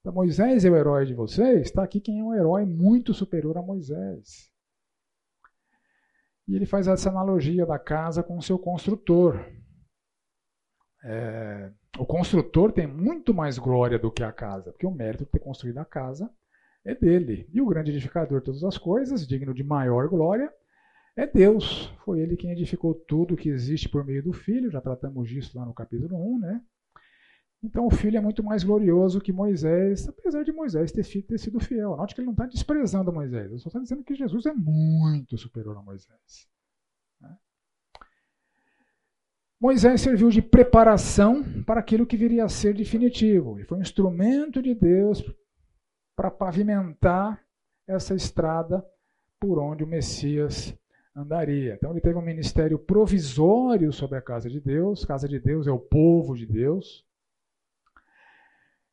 [0.00, 3.58] Então, Moisés é o herói de vocês, está aqui quem é um herói muito superior
[3.58, 4.50] a Moisés.
[6.48, 9.44] E ele faz essa analogia da casa com o seu construtor.
[11.04, 15.30] É, o construtor tem muito mais glória do que a casa, porque o mérito de
[15.30, 16.30] ter construído a casa
[16.84, 17.48] é dele.
[17.52, 20.52] E o grande edificador de todas as coisas, digno de maior glória,
[21.16, 21.92] é Deus.
[22.04, 25.64] Foi ele quem edificou tudo que existe por meio do Filho, já tratamos disso lá
[25.64, 26.60] no capítulo 1, né?
[27.62, 31.58] Então o filho é muito mais glorioso que Moisés, apesar de Moisés ter, ter sido
[31.58, 31.96] fiel.
[31.96, 35.36] Note que ele não está desprezando Moisés, ele só está dizendo que Jesus é muito
[35.36, 36.48] superior a Moisés.
[37.20, 37.36] Né?
[39.60, 43.58] Moisés serviu de preparação para aquilo que viria a ser definitivo.
[43.58, 45.24] E foi um instrumento de Deus
[46.14, 47.42] para pavimentar
[47.86, 48.84] essa estrada
[49.40, 50.74] por onde o Messias
[51.14, 51.74] andaria.
[51.74, 55.04] Então ele teve um ministério provisório sobre a casa de Deus.
[55.04, 57.05] Casa de Deus é o povo de Deus.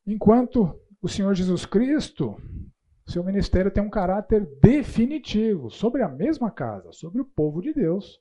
[0.06, 2.36] Enquanto o Senhor Jesus Cristo,
[3.06, 8.20] seu ministério tem um caráter definitivo sobre a mesma casa, sobre o povo de Deus.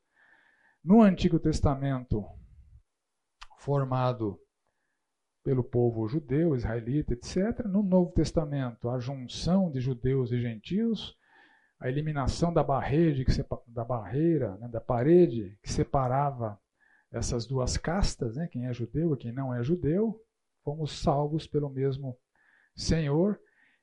[0.83, 2.25] No Antigo Testamento,
[3.57, 4.39] formado
[5.43, 7.65] pelo povo judeu, israelita, etc.
[7.65, 11.17] No Novo Testamento, a junção de judeus e gentios,
[11.79, 13.25] a eliminação da barreira,
[13.67, 16.57] da, barreira né, da parede que separava
[17.11, 20.22] essas duas castas, né, quem é judeu e quem não é judeu,
[20.63, 22.17] fomos salvos pelo mesmo
[22.75, 23.39] Senhor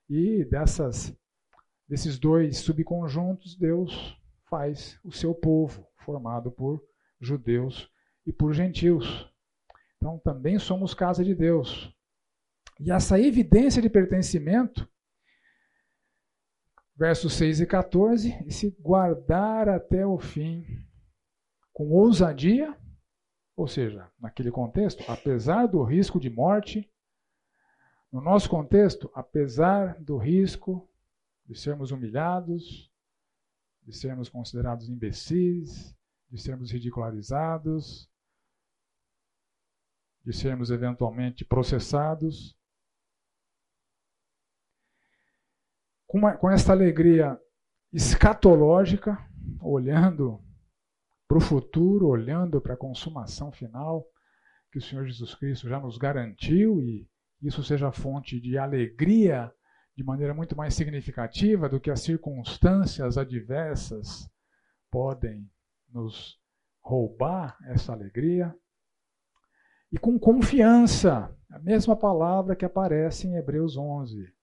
[0.09, 1.17] e dessas
[1.89, 4.17] desses dois subconjuntos Deus
[4.49, 6.83] faz o seu povo formado por
[7.21, 7.91] judeus
[8.25, 9.31] e por gentios.
[9.97, 11.95] Então também somos casa de Deus.
[12.79, 14.89] E essa evidência de pertencimento
[17.01, 20.67] versos 6 e 14, e se guardar até o fim
[21.73, 22.77] com ousadia
[23.61, 26.91] Ou seja, naquele contexto, apesar do risco de morte,
[28.11, 30.91] no nosso contexto, apesar do risco
[31.45, 32.91] de sermos humilhados,
[33.83, 35.95] de sermos considerados imbecis,
[36.31, 38.11] de sermos ridicularizados,
[40.25, 42.57] de sermos eventualmente processados,
[46.07, 47.39] com, uma, com esta alegria
[47.93, 49.19] escatológica,
[49.61, 50.43] olhando
[51.31, 54.05] para o futuro, olhando para a consumação final
[54.73, 57.09] que o Senhor Jesus Cristo já nos garantiu e
[57.41, 59.55] isso seja fonte de alegria
[59.97, 64.29] de maneira muito mais significativa do que as circunstâncias adversas
[64.91, 65.49] podem
[65.89, 66.37] nos
[66.83, 68.53] roubar essa alegria.
[69.93, 74.35] E com confiança, a mesma palavra que aparece em Hebreus 11.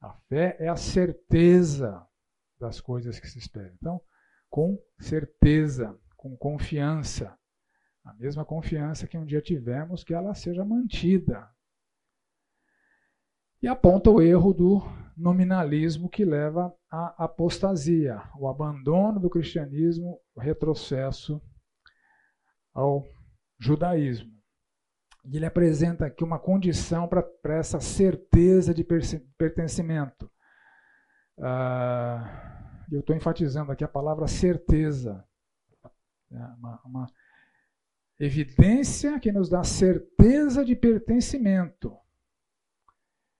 [0.00, 2.08] A fé é a certeza
[2.58, 3.74] das coisas que se esperam.
[3.74, 4.00] Então,
[4.52, 7.34] com certeza, com confiança.
[8.04, 11.48] A mesma confiança que um dia tivemos, que ela seja mantida.
[13.62, 14.82] E aponta o erro do
[15.16, 21.40] nominalismo que leva à apostasia, o abandono do cristianismo, o retrocesso
[22.74, 23.06] ao
[23.58, 24.30] judaísmo.
[25.24, 28.84] E ele apresenta aqui uma condição para essa certeza de
[29.38, 30.30] pertencimento.
[31.40, 32.61] Ah,
[32.94, 35.24] eu estou enfatizando aqui a palavra certeza.
[36.30, 37.06] É uma, uma
[38.18, 41.96] evidência que nos dá certeza de pertencimento.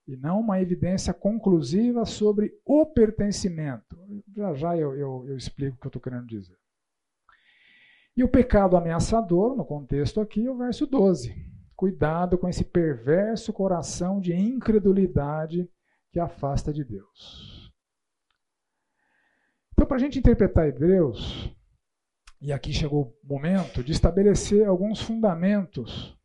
[0.06, 3.96] E não uma evidência conclusiva sobre o pertencimento.
[4.34, 6.58] Já já eu, eu, eu explico o que eu estou querendo dizer.
[8.16, 11.34] E o pecado ameaçador, no contexto aqui, é o verso 12.
[11.74, 15.70] Cuidado com esse perverso coração de incredulidade
[16.10, 17.61] que afasta de Deus.
[19.72, 21.54] Então, para a gente interpretar Hebreus,
[22.40, 26.18] e aqui chegou o momento de estabelecer alguns fundamentos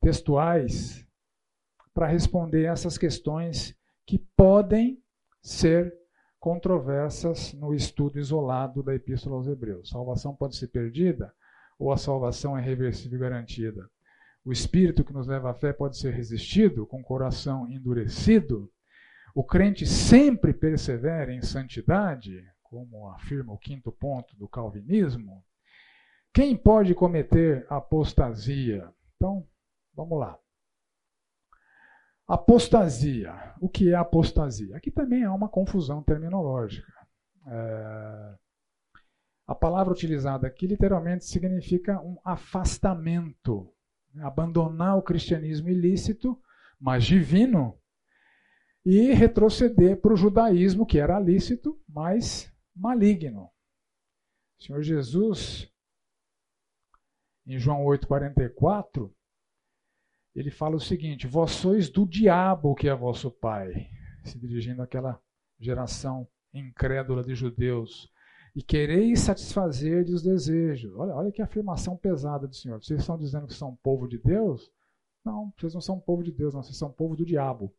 [0.00, 1.06] textuais
[1.92, 3.76] para responder essas questões
[4.06, 5.02] que podem
[5.42, 5.94] ser
[6.40, 9.90] controversas no estudo isolado da Epístola aos Hebreus.
[9.90, 11.32] Salvação pode ser perdida
[11.78, 13.88] ou a salvação é reversível e garantida?
[14.44, 18.70] O espírito que nos leva à fé pode ser resistido com o coração endurecido.
[19.34, 25.44] O crente sempre persevera em santidade, como afirma o quinto ponto do calvinismo.
[26.32, 28.92] Quem pode cometer apostasia?
[29.16, 29.46] Então,
[29.94, 30.38] vamos lá.
[32.26, 33.54] Apostasia.
[33.60, 34.76] O que é apostasia?
[34.76, 36.92] Aqui também há uma confusão terminológica.
[37.46, 38.34] É...
[39.46, 43.72] A palavra utilizada aqui literalmente significa um afastamento
[44.20, 46.38] abandonar o cristianismo ilícito,
[46.78, 47.78] mas divino,
[48.84, 53.50] e retroceder para o judaísmo, que era lícito, mas maligno.
[54.58, 55.70] O Senhor Jesus,
[57.46, 59.10] em João 8,44,
[60.34, 63.90] ele fala o seguinte: Vós sois do diabo que é vosso pai,
[64.24, 65.20] se dirigindo àquela
[65.58, 68.10] geração incrédula de judeus
[68.54, 70.94] e quereis satisfazer os desejos.
[70.96, 72.82] Olha, olha que afirmação pesada do Senhor.
[72.82, 74.70] Vocês estão dizendo que são povo de Deus?
[75.24, 77.74] Não, vocês não são povo de Deus, não, vocês são povo do diabo.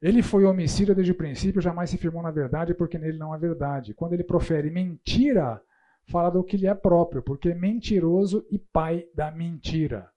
[0.00, 3.36] Ele foi homicida desde o princípio, jamais se firmou na verdade, porque nele não há
[3.36, 3.92] verdade.
[3.92, 5.62] Quando ele profere mentira,
[6.06, 10.10] fala do que lhe é próprio, porque é mentiroso e pai da mentira.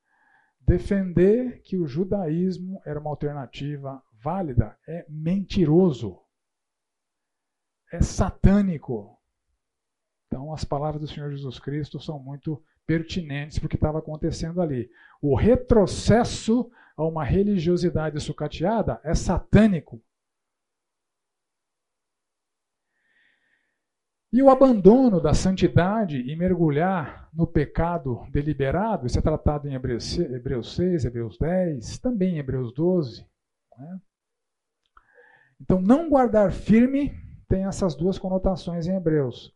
[0.61, 6.23] Defender que o judaísmo era uma alternativa válida é mentiroso
[7.93, 9.19] é satânico.
[10.25, 14.61] Então, as palavras do Senhor Jesus Cristo são muito pertinentes para o que estava acontecendo
[14.61, 14.89] ali.
[15.21, 20.01] O retrocesso a uma religiosidade sucateada é satânico.
[24.31, 30.05] E o abandono da santidade e mergulhar no pecado deliberado, isso é tratado em Hebreus
[30.75, 33.27] 6, Hebreus 10, também em Hebreus 12.
[33.77, 34.01] Né?
[35.61, 37.13] Então, não guardar firme
[37.47, 39.53] tem essas duas conotações em Hebreus: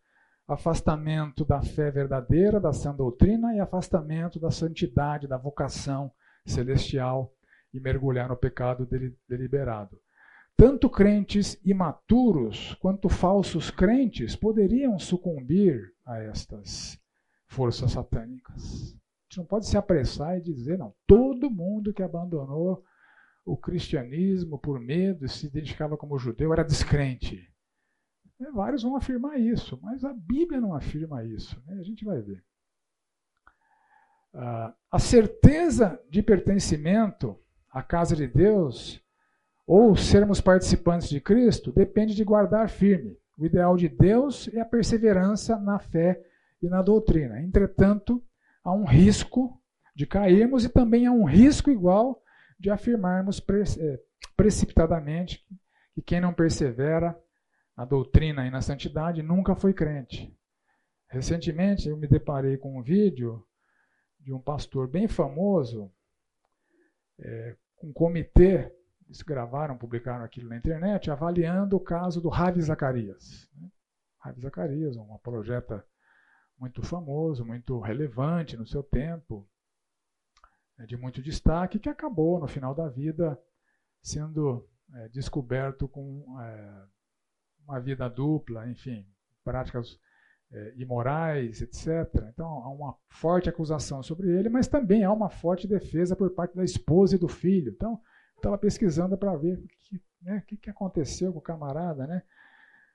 [0.47, 6.11] afastamento da fé verdadeira, da sã doutrina, e afastamento da santidade, da vocação
[6.47, 7.33] celestial
[7.73, 8.87] e mergulhar no pecado
[9.27, 9.99] deliberado.
[10.55, 16.99] Tanto crentes imaturos quanto falsos crentes poderiam sucumbir a estas
[17.45, 18.63] forças satânicas.
[18.93, 22.83] A gente não pode se apressar e dizer, não, todo mundo que abandonou
[23.45, 27.47] o cristianismo por medo e se identificava como judeu era descrente.
[28.39, 31.61] É, vários vão afirmar isso, mas a Bíblia não afirma isso.
[31.65, 31.79] Né?
[31.79, 32.43] A gente vai ver.
[34.39, 37.35] Ah, a certeza de pertencimento
[37.71, 39.01] à casa de Deus
[39.65, 43.17] ou sermos participantes de Cristo depende de guardar firme.
[43.35, 46.23] O ideal de Deus é a perseverança na fé
[46.61, 47.41] e na doutrina.
[47.41, 48.23] Entretanto,
[48.63, 49.59] há um risco
[49.95, 52.21] de cairmos e também há um risco igual
[52.59, 53.43] de afirmarmos
[53.79, 53.99] eh,
[54.35, 55.43] precipitadamente
[55.95, 57.19] que quem não persevera
[57.75, 60.31] na doutrina e na santidade nunca foi crente.
[61.07, 63.43] Recentemente eu me deparei com um vídeo
[64.27, 65.89] de um pastor bem famoso,
[67.17, 68.69] é, um comitê,
[69.05, 73.49] eles gravaram, publicaram aquilo na internet, avaliando o caso do Ravi Zacarias.
[73.55, 73.71] Né?
[74.19, 75.81] Ravi Zacarias, um projeto
[76.59, 79.47] muito famoso, muito relevante no seu tempo,
[80.77, 83.41] é, de muito destaque, que acabou no final da vida
[84.01, 86.85] sendo é, descoberto com é,
[87.63, 89.07] uma vida dupla, enfim,
[89.41, 89.97] práticas
[90.51, 91.87] é, imorais, etc.
[92.29, 96.55] Então há uma forte acusação sobre ele, mas também há uma forte defesa por parte
[96.55, 97.71] da esposa e do filho.
[97.75, 97.99] Então,
[98.35, 102.23] estava pesquisando para ver o que, né, que, que, aconteceu com o camarada, né?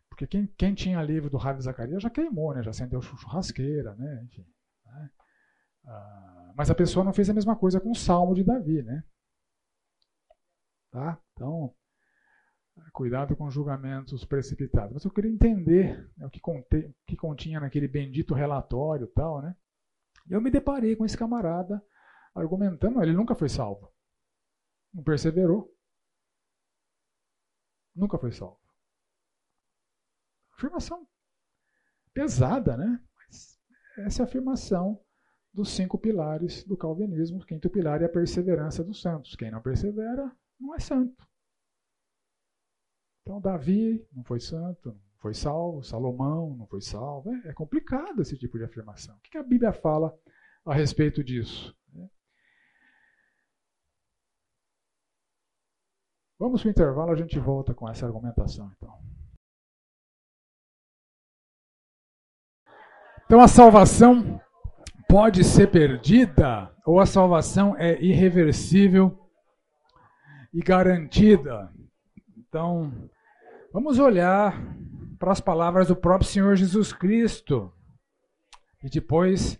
[0.08, 2.62] Porque quem, quem tinha livro do Ravi Zacarias já queimou, né?
[2.62, 4.22] Já acendeu churrasqueira, né?
[4.24, 4.46] Enfim.
[4.86, 5.10] Né?
[5.86, 9.02] Ah, mas a pessoa não fez a mesma coisa com o Salmo de Davi, né?
[10.90, 11.18] Tá?
[11.32, 11.74] Então,
[12.92, 14.92] Cuidado com julgamentos precipitados.
[14.92, 19.56] Mas eu queria entender né, o que, conte, que continha naquele bendito relatório tal, né?
[20.28, 21.82] Eu me deparei com esse camarada
[22.34, 23.92] argumentando, ele nunca foi salvo.
[24.92, 25.74] Não perseverou.
[27.94, 28.60] Nunca foi salvo.
[30.56, 31.06] Afirmação
[32.14, 33.02] pesada, né?
[33.16, 33.58] Mas
[33.98, 35.02] essa é a afirmação
[35.52, 37.38] dos cinco pilares do calvinismo.
[37.38, 39.34] O quinto pilar é a perseverança dos santos.
[39.34, 41.26] Quem não persevera não é santo.
[43.22, 47.30] Então, Davi não foi santo, não foi salvo, Salomão não foi salvo.
[47.34, 49.16] É, é complicado esse tipo de afirmação.
[49.16, 50.16] O que a Bíblia fala
[50.64, 51.74] a respeito disso?
[56.42, 59.00] Vamos para o intervalo, a gente volta com essa argumentação, então.
[63.24, 64.40] Então, a salvação
[65.08, 69.16] pode ser perdida ou a salvação é irreversível
[70.52, 71.72] e garantida.
[72.36, 73.08] Então,
[73.72, 74.76] Vamos olhar
[75.18, 77.72] para as palavras do próprio Senhor Jesus Cristo
[78.84, 79.58] e depois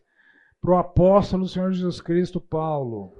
[0.60, 3.14] para o apóstolo Senhor Jesus Cristo, Paulo.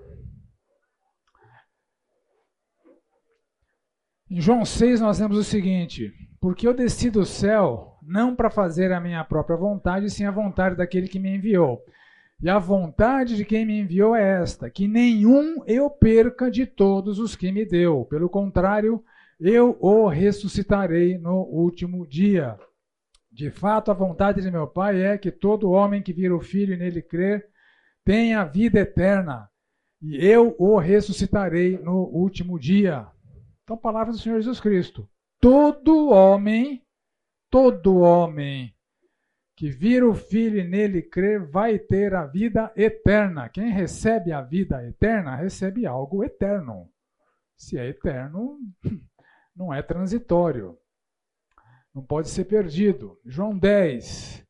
[4.30, 8.92] Em João 6 nós temos o seguinte: Porque eu desci do céu não para fazer
[8.92, 11.82] a minha própria vontade, sim a vontade daquele que me enviou.
[12.42, 17.18] E a vontade de quem me enviou é esta: que nenhum eu perca de todos
[17.18, 18.04] os que me deu.
[18.10, 19.02] Pelo contrário,
[19.42, 22.58] eu o ressuscitarei no último dia.
[23.30, 26.74] De fato, a vontade de meu Pai é que todo homem que vira o Filho
[26.74, 27.48] e nele crer
[28.04, 29.48] tenha vida eterna,
[30.00, 33.06] e eu o ressuscitarei no último dia.
[33.62, 35.08] Então, palavras do Senhor Jesus Cristo.
[35.40, 36.84] Todo homem,
[37.48, 38.74] todo homem
[39.56, 43.48] que vira o Filho e nele crer vai ter a vida eterna.
[43.48, 46.90] Quem recebe a vida eterna recebe algo eterno.
[47.56, 48.58] Se é eterno,
[49.54, 50.76] não é transitório.
[51.94, 53.18] Não pode ser perdido.
[53.24, 54.42] João 10.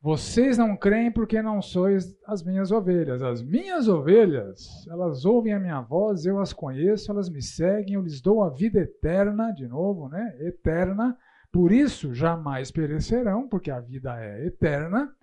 [0.00, 3.22] Vocês não creem porque não sois as minhas ovelhas.
[3.22, 8.02] As minhas ovelhas, elas ouvem a minha voz, eu as conheço, elas me seguem, eu
[8.02, 10.36] lhes dou a vida eterna, de novo, né?
[10.40, 11.16] Eterna.
[11.52, 15.14] Por isso jamais perecerão, porque a vida é eterna,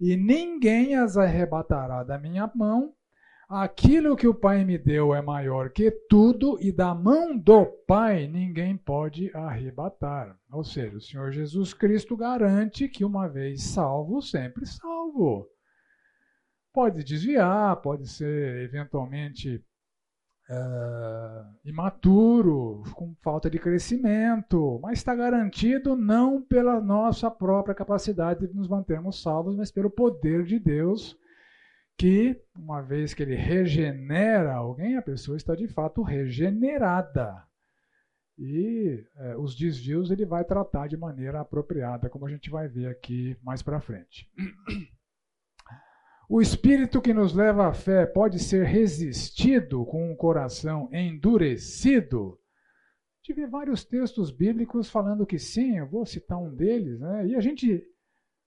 [0.00, 2.94] e ninguém as arrebatará da minha mão.
[3.48, 8.26] Aquilo que o Pai me deu é maior que tudo, e da mão do Pai
[8.26, 10.38] ninguém pode arrebatar.
[10.52, 15.48] Ou seja, o Senhor Jesus Cristo garante que, uma vez salvo, sempre salvo.
[16.74, 19.64] Pode desviar, pode ser eventualmente
[20.50, 28.54] uh, imaturo, com falta de crescimento, mas está garantido não pela nossa própria capacidade de
[28.54, 31.16] nos mantermos salvos, mas pelo poder de Deus
[31.98, 37.44] que, uma vez que ele regenera alguém, a pessoa está de fato regenerada.
[38.38, 42.86] E é, os desvios ele vai tratar de maneira apropriada, como a gente vai ver
[42.86, 44.30] aqui mais para frente.
[46.30, 52.38] O espírito que nos leva à fé pode ser resistido com um coração endurecido?
[53.22, 57.28] Tive vários textos bíblicos falando que sim, eu vou citar um deles, né?
[57.28, 57.82] E a gente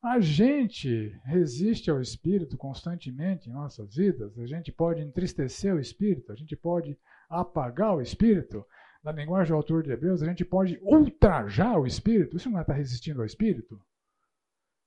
[0.01, 6.31] a gente resiste ao Espírito constantemente em nossas vidas, a gente pode entristecer o Espírito,
[6.31, 6.97] a gente pode
[7.29, 8.65] apagar o Espírito.
[9.03, 12.35] Na linguagem do autor de Hebreus, a gente pode ultrajar o Espírito.
[12.35, 13.79] Isso não é estar resistindo ao Espírito?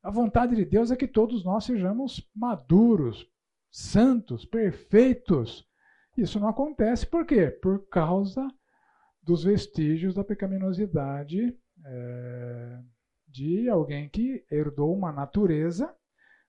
[0.03, 3.27] A vontade de Deus é que todos nós sejamos maduros,
[3.71, 5.67] santos, perfeitos.
[6.17, 7.51] Isso não acontece por quê?
[7.51, 8.47] Por causa
[9.23, 11.57] dos vestígios da pecaminosidade.
[11.85, 12.94] É
[13.35, 15.93] de alguém que herdou uma natureza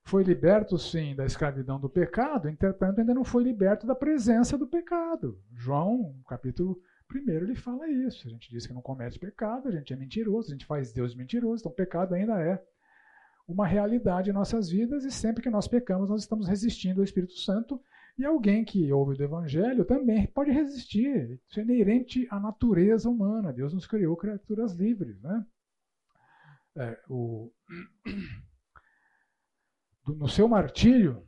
[0.04, 4.68] foi liberto sim da escravidão do pecado, entretanto ainda não foi liberto da presença do
[4.68, 5.36] pecado.
[5.52, 6.80] João, capítulo
[7.12, 8.28] 1, ele fala isso.
[8.28, 11.12] A gente diz que não comete pecado, a gente é mentiroso, a gente faz Deus
[11.12, 12.62] mentiroso, então pecado ainda é
[13.48, 17.34] uma realidade em nossas vidas e sempre que nós pecamos, nós estamos resistindo ao Espírito
[17.34, 17.80] Santo.
[18.16, 21.40] E alguém que ouve o Evangelho também pode resistir.
[21.48, 23.52] Isso é inerente à natureza humana.
[23.52, 25.20] Deus nos criou criaturas livres.
[25.20, 25.44] Né?
[26.76, 27.50] É, o...
[30.06, 31.26] No seu martírio,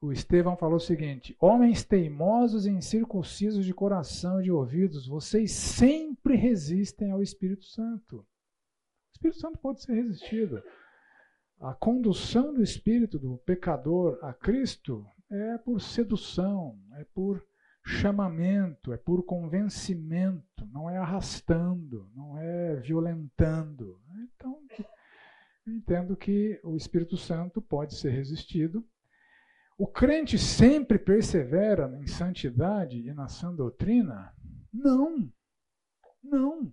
[0.00, 5.52] o Estevão falou o seguinte: Homens teimosos e incircuncisos de coração e de ouvidos, vocês
[5.52, 8.26] sempre resistem ao Espírito Santo.
[9.12, 10.62] Espírito Santo pode ser resistido.
[11.60, 17.46] A condução do espírito do pecador a Cristo é por sedução, é por
[17.90, 24.00] chamamento, é por convencimento, não é arrastando, não é violentando.
[24.22, 24.58] Então,
[25.66, 28.84] entendo que o Espírito Santo pode ser resistido.
[29.76, 34.32] O crente sempre persevera em santidade e na sã doutrina?
[34.72, 35.30] Não.
[36.22, 36.72] Não.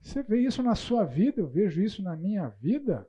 [0.00, 3.06] Você vê isso na sua vida, eu vejo isso na minha vida.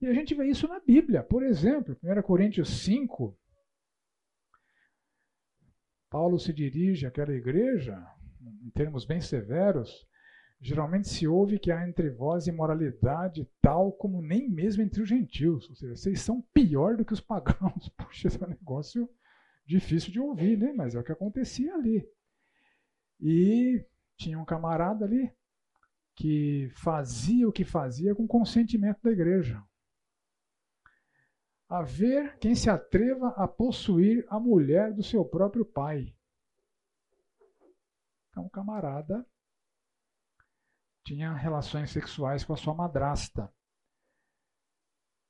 [0.00, 1.22] E a gente vê isso na Bíblia.
[1.22, 3.38] Por exemplo, 1 Coríntios 5,
[6.10, 8.04] Paulo se dirige àquela igreja,
[8.66, 10.06] em termos bem severos,
[10.60, 15.70] geralmente se ouve que há entre vós imoralidade tal como nem mesmo entre os gentios.
[15.70, 17.88] Ou seja, vocês são pior do que os pagãos.
[17.96, 19.08] Puxa, esse é um negócio
[19.64, 20.72] difícil de ouvir, né?
[20.76, 22.04] Mas é o que acontecia ali.
[23.20, 23.84] E
[24.16, 25.32] tinha um camarada ali,
[26.16, 29.62] que fazia o que fazia com consentimento da igreja.
[31.70, 36.12] A ver quem se atreva a possuir a mulher do seu próprio pai.
[38.28, 39.24] Então, o camarada
[41.04, 43.48] tinha relações sexuais com a sua madrasta.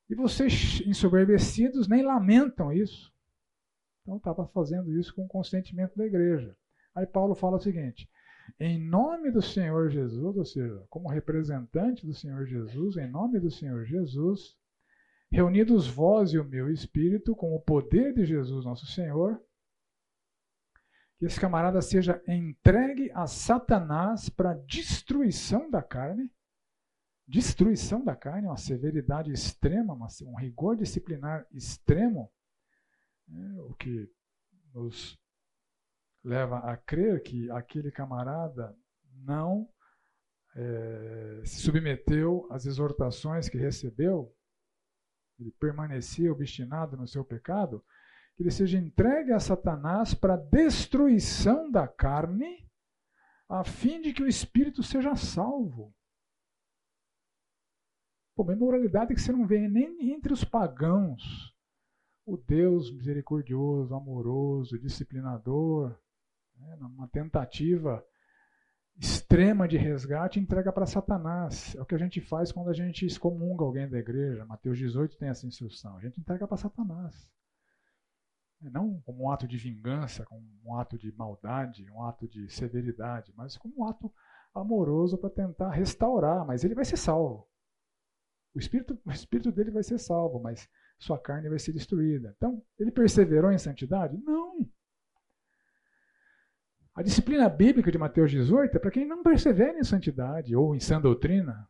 [0.09, 3.13] E vocês, ensoberbecidos, nem lamentam isso.
[4.01, 6.57] Então, estava fazendo isso com o consentimento da igreja.
[6.95, 8.09] Aí Paulo fala o seguinte:
[8.59, 13.51] em nome do Senhor Jesus, ou seja, como representante do Senhor Jesus, em nome do
[13.51, 14.59] Senhor Jesus,
[15.31, 19.41] reunidos vós e o meu espírito, com o poder de Jesus nosso Senhor,
[21.17, 26.29] que esse camarada seja entregue a Satanás para destruição da carne,
[27.25, 32.29] destruição da carne, uma severidade extrema, um rigor disciplinar extremo,
[33.27, 34.11] né, o que
[34.73, 35.17] nos
[36.23, 38.75] leva a crer que aquele camarada
[39.13, 39.69] não
[40.55, 44.35] é, se submeteu às exortações que recebeu,
[45.41, 47.83] ele permanecia obstinado no seu pecado,
[48.35, 52.69] que ele seja entregue a Satanás para destruição da carne,
[53.49, 55.93] a fim de que o espírito seja salvo.
[58.35, 61.53] Pô, uma imoralidade que você não vê nem entre os pagãos.
[62.25, 65.99] O Deus misericordioso, amoroso, disciplinador,
[66.55, 68.05] né, numa tentativa
[69.01, 71.75] extrema de resgate, entrega para Satanás.
[71.75, 74.45] É o que a gente faz quando a gente excomunga alguém da igreja.
[74.45, 75.97] Mateus 18 tem essa instrução.
[75.97, 77.27] A gente entrega para Satanás.
[78.61, 82.47] É, não como um ato de vingança, como um ato de maldade, um ato de
[82.47, 84.13] severidade, mas como um ato
[84.53, 86.45] amoroso para tentar restaurar.
[86.45, 87.49] Mas ele vai ser salvo.
[88.53, 92.35] O espírito, o espírito dele vai ser salvo, mas sua carne vai ser destruída.
[92.37, 94.15] Então, ele perseverou em santidade?
[94.23, 94.59] Não.
[97.01, 100.79] A disciplina bíblica de Mateus 18 é para quem não persevera em santidade ou em
[100.79, 101.67] sã doutrina,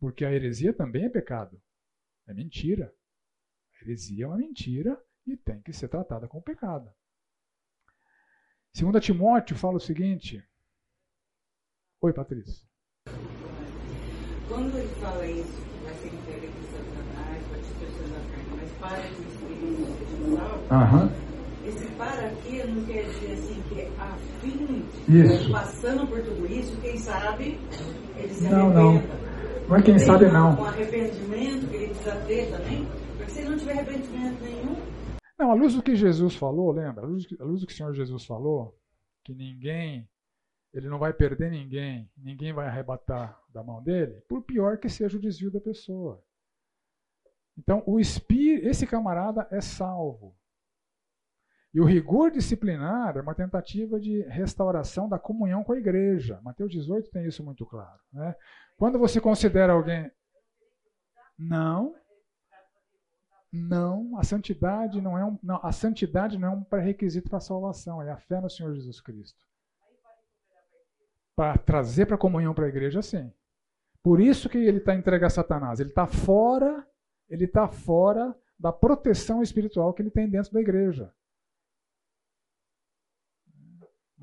[0.00, 1.60] porque a heresia também é pecado.
[2.26, 2.90] É mentira.
[3.76, 6.90] A heresia é uma mentira e tem que ser tratada como pecado.
[8.74, 10.42] 2 Timóteo fala o seguinte.
[12.00, 12.66] Oi, Patrícia.
[14.48, 18.72] Quando ele fala isso, vai ser entregue a Satanás, para a destruição da carne, mas
[18.78, 21.33] para que o Espírito seja salvo,
[21.66, 26.46] esse para aqui não quer dizer assim que é a fim de passando por tudo
[26.46, 27.58] isso, quem sabe
[28.16, 29.02] ele se não, Não,
[29.68, 30.56] não é quem sabe não.
[30.56, 32.86] Com arrependimento que ele precisa ter também,
[33.16, 34.76] porque se não tiver arrependimento nenhum.
[35.38, 37.04] Não, a luz do que Jesus falou, lembra?
[37.04, 38.78] A luz, a luz do que o Senhor Jesus falou,
[39.24, 40.08] que ninguém,
[40.72, 45.16] ele não vai perder ninguém, ninguém vai arrebatar da mão dele, por pior que seja
[45.16, 46.22] o desvio da pessoa.
[47.56, 50.36] Então, o espírito, esse camarada é salvo.
[51.74, 56.40] E o rigor disciplinar é uma tentativa de restauração da comunhão com a igreja.
[56.42, 57.98] Mateus 18 tem isso muito claro.
[58.12, 58.34] Né?
[58.76, 60.10] Quando você considera alguém.
[61.36, 61.94] Não.
[63.52, 67.40] Não, a santidade não é um, não, a santidade não é um pré-requisito para a
[67.40, 69.38] salvação, é a fé no Senhor Jesus Cristo.
[71.36, 73.32] Para trazer para a comunhão para a igreja, sim.
[74.02, 75.78] Por isso que ele está entregue a Satanás.
[75.78, 76.84] Ele está fora
[77.28, 81.12] ele está fora da proteção espiritual que ele tem dentro da igreja.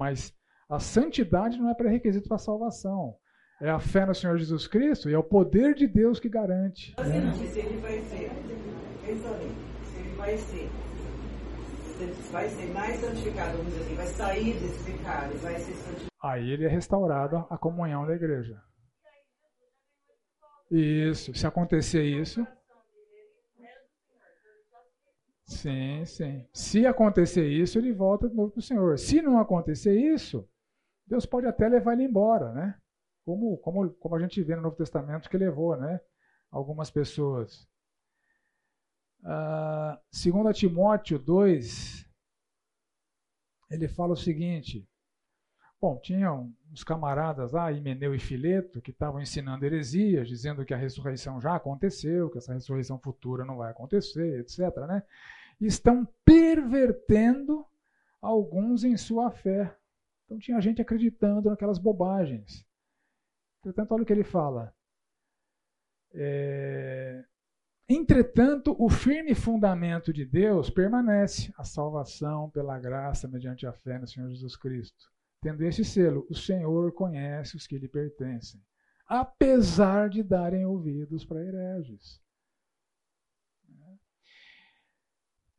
[0.02, 0.34] Mas
[0.68, 3.16] a santidade não é pré-requisito para a salvação.
[3.62, 6.95] É a fé no Senhor Jesus Cristo e é o poder de Deus que garante.
[6.95, 10.72] Se ele vai ser, se ele vai ser,
[12.32, 16.10] vai ser mais santificado, vamos dizer assim, vai sair desse pecado, vai ser santificado.
[16.24, 18.60] Aí ele é restaurado a comunhão da igreja.
[20.72, 22.43] Isso, se acontecer isso.
[25.52, 26.47] Sim, sim.
[26.54, 28.97] Se acontecer isso, ele volta de novo para o Senhor.
[28.97, 30.47] Se não acontecer isso,
[31.06, 32.80] Deus pode até levar ele embora, né?
[33.26, 35.99] Como, como, como a gente vê no Novo Testamento que levou, né?
[36.49, 37.68] Algumas pessoas.
[39.20, 42.10] Uh, segundo Timóteo 2,
[43.70, 44.88] ele fala o seguinte.
[45.82, 50.78] Bom, tinham uns camaradas lá, Himeneu e Fileto, que estavam ensinando heresias, dizendo que a
[50.78, 54.60] ressurreição já aconteceu, que essa ressurreição futura não vai acontecer, etc.
[54.88, 55.04] Né?
[55.62, 57.66] Estão pervertendo
[58.22, 59.78] alguns em sua fé.
[60.26, 62.66] Então tinha gente acreditando naquelas bobagens.
[63.62, 64.74] Portanto, olha o que ele fala.
[66.14, 67.24] É...
[67.88, 74.07] Entretanto, o firme fundamento de Deus permanece, a salvação pela graça mediante a fé no
[74.07, 75.12] Senhor Jesus Cristo.
[75.41, 78.62] Tendo esse selo, o Senhor conhece os que lhe pertencem,
[79.07, 82.22] apesar de darem ouvidos para hereges.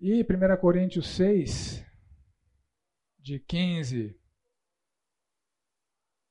[0.04, 1.86] E 1 Coríntios 6,
[3.20, 4.20] de 15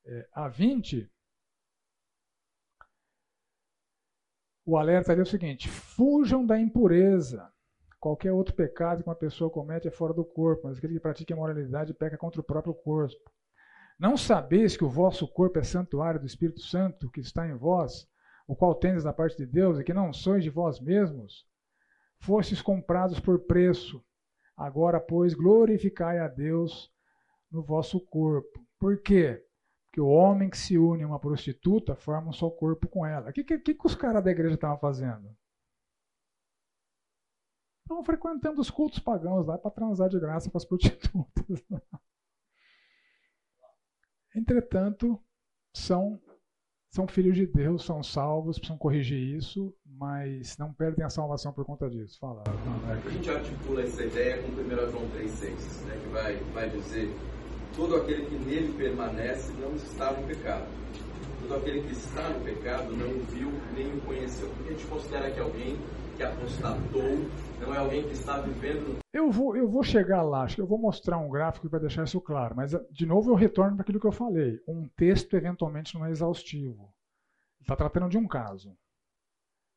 [0.04, 1.10] é, a 20,
[4.66, 7.50] o alerta ali é o seguinte: fujam da impureza.
[7.98, 11.32] Qualquer outro pecado que uma pessoa comete é fora do corpo, mas aquele que pratica
[11.32, 13.32] imoralidade peca contra o próprio corpo.
[13.98, 18.06] Não sabeis que o vosso corpo é santuário do Espírito Santo que está em vós,
[18.46, 21.50] o qual tendes da parte de Deus, e que não sois de vós mesmos?
[22.22, 24.04] Fostes comprados por preço.
[24.56, 26.90] Agora, pois, glorificai a Deus
[27.50, 28.64] no vosso corpo.
[28.78, 29.44] Por quê?
[29.92, 33.28] que o homem que se une a uma prostituta forma um só corpo com ela.
[33.28, 35.36] O que, que, que os caras da igreja estavam fazendo?
[37.82, 41.62] Estavam frequentando os cultos pagãos lá para transar de graça com as prostitutas.
[44.34, 45.22] Entretanto,
[45.76, 46.18] são,
[46.92, 51.64] são filhos de Deus, são salvos, precisam corrigir isso, mas não perdem a salvação por
[51.64, 52.18] conta disso.
[52.20, 52.42] Fala.
[52.46, 57.10] A gente articula essa ideia com 1 João 3,6, né, que vai, vai dizer
[57.74, 60.66] todo aquele que nele permanece não está no pecado.
[61.40, 64.48] Todo aquele que está no pecado não viu nem o conheceu.
[64.48, 65.78] Porque a gente considera que alguém
[66.22, 67.02] que apostatou
[67.60, 68.98] não é alguém que está vivendo.
[69.12, 72.04] Eu vou, eu vou chegar lá, acho que eu vou mostrar um gráfico para deixar
[72.04, 74.60] isso claro, mas de novo eu retorno para aquilo que eu falei.
[74.66, 76.82] Um texto eventualmente não é exaustivo.
[77.58, 78.70] Ele está tratando de um caso.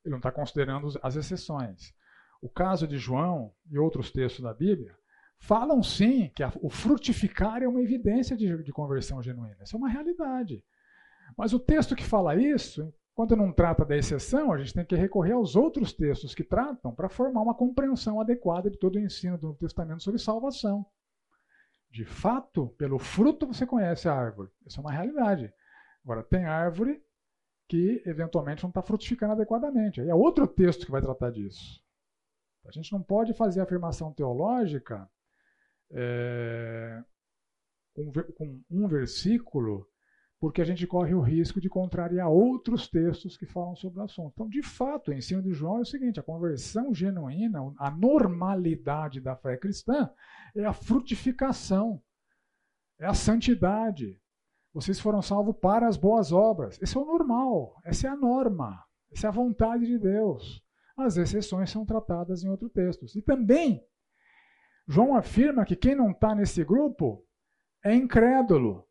[0.03, 1.93] Ele não está considerando as exceções.
[2.41, 4.95] O caso de João e outros textos da Bíblia
[5.39, 9.63] falam sim que a, o frutificar é uma evidência de, de conversão genuína.
[9.63, 10.63] Isso é uma realidade.
[11.35, 14.95] Mas o texto que fala isso, quando não trata da exceção, a gente tem que
[14.95, 19.37] recorrer aos outros textos que tratam para formar uma compreensão adequada de todo o ensino
[19.37, 20.85] do Novo Testamento sobre salvação.
[21.89, 24.51] De fato, pelo fruto você conhece a árvore.
[24.65, 25.53] Isso é uma realidade.
[26.03, 27.01] Agora, tem árvore
[27.69, 30.01] que eventualmente não está frutificando adequadamente.
[30.01, 31.81] Aí é outro texto que vai tratar disso.
[32.65, 35.09] A gente não pode fazer afirmação teológica
[35.91, 37.01] é,
[37.93, 39.89] com, com um versículo,
[40.45, 44.31] porque a gente corre o risco de contrariar outros textos que falam sobre o assunto.
[44.35, 49.19] Então, de fato, o ensino de João é o seguinte: a conversão genuína, a normalidade
[49.19, 50.07] da fé cristã
[50.55, 51.99] é a frutificação,
[52.99, 54.21] é a santidade.
[54.71, 56.79] Vocês foram salvos para as boas obras.
[56.79, 60.63] Esse é o normal, essa é a norma, essa é a vontade de Deus.
[60.95, 63.15] As exceções são tratadas em outros textos.
[63.15, 63.83] E também
[64.87, 67.25] João afirma que quem não está nesse grupo
[67.83, 68.84] é incrédulo.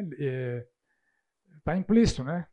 [0.00, 0.66] Está é,
[1.64, 2.46] tá implícito, né?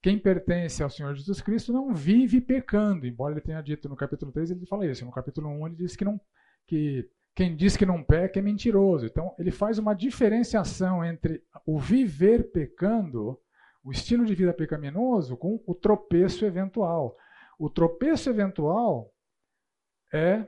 [0.00, 4.30] Quem pertence ao Senhor Jesus Cristo não vive pecando, embora ele tenha dito no capítulo
[4.30, 5.04] 3, ele fala isso.
[5.04, 6.20] No capítulo 1 ele diz que, não,
[6.66, 9.06] que quem diz que não peca é mentiroso.
[9.06, 13.40] Então ele faz uma diferenciação entre o viver pecando,
[13.82, 17.16] o estilo de vida pecaminoso, com o tropeço eventual.
[17.58, 19.12] O tropeço eventual
[20.12, 20.46] é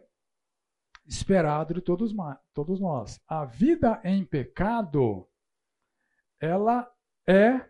[1.07, 2.15] esperado de todos,
[2.55, 3.21] todos nós.
[3.27, 5.29] A vida em pecado,
[6.41, 6.91] ela
[7.27, 7.69] é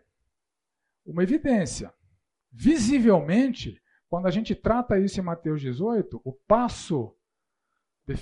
[1.05, 1.93] uma evidência.
[2.51, 7.15] Visivelmente, quando a gente trata isso em Mateus 18, o passo
[8.09, 8.15] é,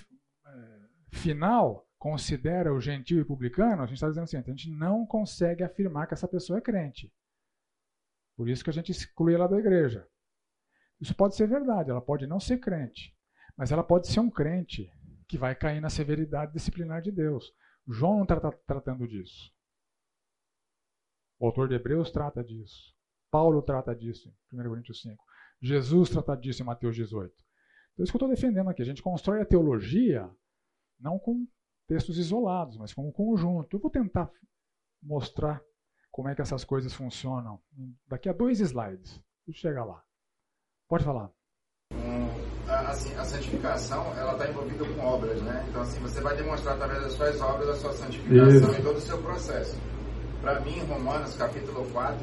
[1.11, 5.63] final considera o gentil e publicano, a gente está dizendo assim, a gente não consegue
[5.63, 7.13] afirmar que essa pessoa é crente.
[8.35, 10.07] Por isso que a gente exclui ela da igreja.
[10.99, 13.15] Isso pode ser verdade, ela pode não ser crente,
[13.55, 14.89] mas ela pode ser um crente
[15.27, 17.53] que vai cair na severidade disciplinar de Deus.
[17.87, 19.51] João não está tratando disso.
[21.39, 22.93] O autor de Hebreus trata disso.
[23.31, 25.23] Paulo trata disso em 1 Coríntios 5.
[25.61, 27.33] Jesus trata disso em Mateus 18.
[27.93, 28.81] Então, isso que eu estou defendendo aqui.
[28.81, 30.29] A gente constrói a teologia
[30.99, 31.47] não com
[31.87, 33.75] textos isolados, mas como um conjunto.
[33.75, 34.29] Eu vou tentar
[35.01, 35.61] mostrar
[36.11, 37.61] como é que essas coisas funcionam
[38.07, 39.21] daqui a dois slides.
[39.45, 40.03] Deixa eu chegar lá.
[40.87, 41.31] Pode falar.
[42.91, 45.65] assim, a santificação ela está envolvida com obras, né?
[45.69, 48.79] Então assim você vai demonstrar através das suas obras a sua santificação Isso.
[48.79, 49.98] e todo o seu processo.
[50.41, 52.17] Para mim, Romanos capítulo 4,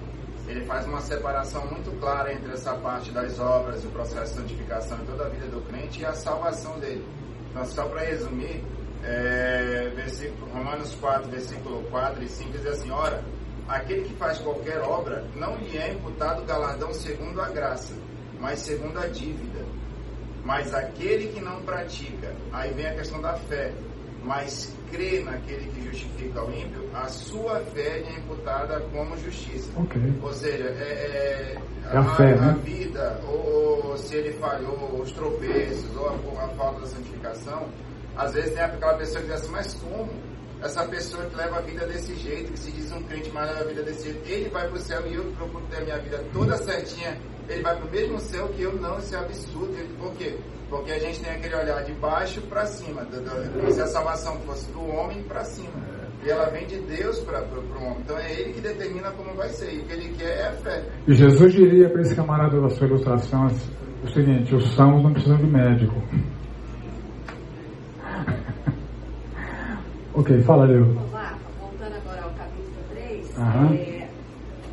[0.48, 4.98] ele faz uma separação muito clara entre essa parte das obras, o processo de santificação
[4.98, 7.04] em toda a vida do crente e a salvação dele.
[7.50, 8.64] Então, só para resumir,
[9.02, 13.22] é, versículo, Romanos 4, versículo 4 e 5 diz assim: Ora,
[13.68, 17.94] aquele que faz qualquer obra não lhe é imputado galardão segundo a graça,
[18.40, 19.64] mas segundo a dívida.
[20.44, 23.72] Mas aquele que não pratica, aí vem a questão da fé,
[24.26, 29.70] mas crê naquele que justifica o ímpio, a sua fé é imputada como justiça.
[29.80, 30.14] Okay.
[30.22, 31.58] Ou seja, é, é,
[31.92, 32.60] é a, fé, a, né?
[32.64, 37.68] vida, ou, ou, se ele falhou, os tropeços, ou a, a, falta da santificação,
[38.16, 40.10] às vezes tem aquela pessoa que diz assim, mas como?
[40.62, 43.60] Essa pessoa que leva a vida desse jeito, que se diz um crente, mas leva
[43.60, 45.98] a vida desse jeito, ele vai para o céu e eu procuro ter a minha
[45.98, 49.74] vida toda certinha, ele vai para o mesmo céu que eu não, isso é absurdo.
[49.98, 50.36] Por quê?
[50.68, 53.04] Porque a gente tem aquele olhar de baixo para cima.
[53.04, 55.70] Do, do, se a salvação fosse do homem para cima.
[56.24, 57.98] E ela vem de Deus para o homem.
[58.00, 59.74] Então é ele que determina como vai ser.
[59.74, 60.82] E o que ele quer é a fé.
[61.06, 63.46] E Jesus diria para esse camarada da sua ilustração
[64.02, 66.02] o seguinte: os sãos não precisam de médico.
[70.16, 70.86] Ok, fala, Leo.
[71.60, 73.38] Voltando agora ao capítulo 3.
[73.72, 74.08] É,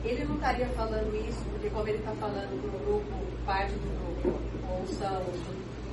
[0.04, 3.14] ele não estaria falando isso, porque como ele está falando para o grupo,
[3.46, 4.40] parte do grupo,
[4.70, 5.22] ou são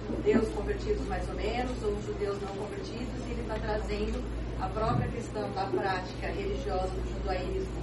[0.09, 4.23] judeus convertidos mais ou menos, ou judeus não convertidos, e ele está trazendo
[4.61, 7.81] a própria questão da prática religiosa do judaísmo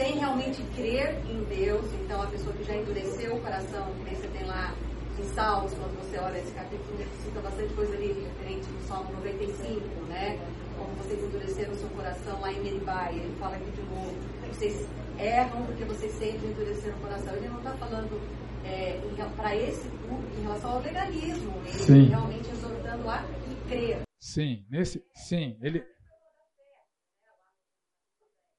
[0.00, 1.84] sem realmente crer em Deus.
[2.02, 4.72] Então, a pessoa que já endureceu o coração, que nem você tem lá
[5.18, 9.80] em Salmos, quando você olha esse capítulo, cita bastante coisa ali referente no Salmo 95,
[10.08, 10.38] né?
[10.80, 14.14] Como vocês endureceram o seu coração lá em Meribá, ele fala aqui de novo,
[14.48, 17.36] vocês erram porque vocês sempre endureceram o coração.
[17.36, 18.18] Ele não está falando
[18.64, 18.98] é,
[19.36, 22.04] para esse público em relação ao legalismo, ele sim.
[22.04, 23.22] realmente exortando a
[23.68, 24.00] crer.
[24.18, 25.84] Sim, nesse, sim, ele.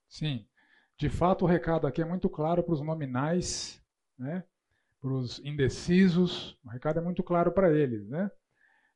[0.07, 0.45] Sim,
[0.95, 3.81] de fato o recado aqui é muito claro para os nominais,
[4.15, 4.43] né?
[5.01, 8.07] para os indecisos, o recado é muito claro para eles.
[8.07, 8.29] Né?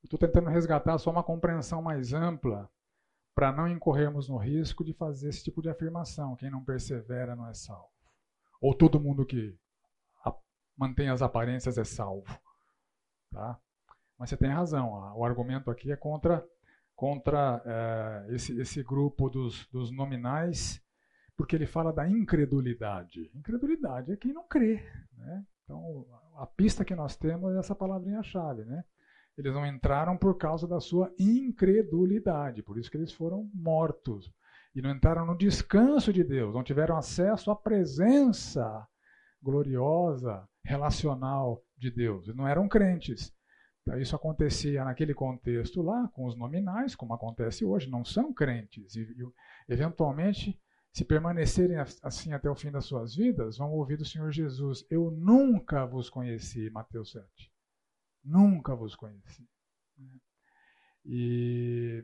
[0.03, 2.69] Estou tentando resgatar só uma compreensão mais ampla
[3.35, 6.37] para não incorrermos no risco de fazer esse tipo de afirmação.
[6.37, 7.91] Quem não persevera não é salvo.
[8.61, 9.59] Ou todo mundo que
[10.77, 12.39] mantém as aparências é salvo.
[13.31, 13.59] Tá?
[14.17, 16.45] Mas você tem razão, o argumento aqui é contra,
[16.95, 20.81] contra é, esse, esse grupo dos, dos nominais,
[21.35, 23.29] porque ele fala da incredulidade.
[23.35, 24.81] Incredulidade é quem não crê.
[25.17, 25.45] Né?
[25.63, 26.05] Então,
[26.37, 28.63] a pista que nós temos é essa palavrinha-chave.
[28.63, 28.85] Né?
[29.37, 34.31] Eles não entraram por causa da sua incredulidade, por isso que eles foram mortos.
[34.73, 38.87] E não entraram no descanso de Deus, não tiveram acesso à presença
[39.41, 42.27] gloriosa, relacional de Deus.
[42.35, 43.33] Não eram crentes.
[43.81, 48.95] Então, isso acontecia naquele contexto lá, com os nominais, como acontece hoje, não são crentes.
[48.95, 50.59] E, e, eventualmente,
[50.91, 55.11] se permanecerem assim até o fim das suas vidas, vão ouvir do Senhor Jesus: Eu
[55.11, 57.54] nunca vos conheci, Mateus 7.
[58.25, 59.47] Nunca vos conheci.
[61.05, 62.03] E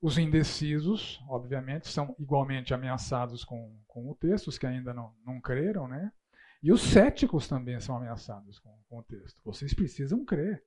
[0.00, 5.40] os indecisos, obviamente, são igualmente ameaçados com, com o texto, os que ainda não, não
[5.40, 6.10] creram, né?
[6.62, 9.38] E os céticos também são ameaçados com, com o texto.
[9.44, 10.64] Vocês precisam crer.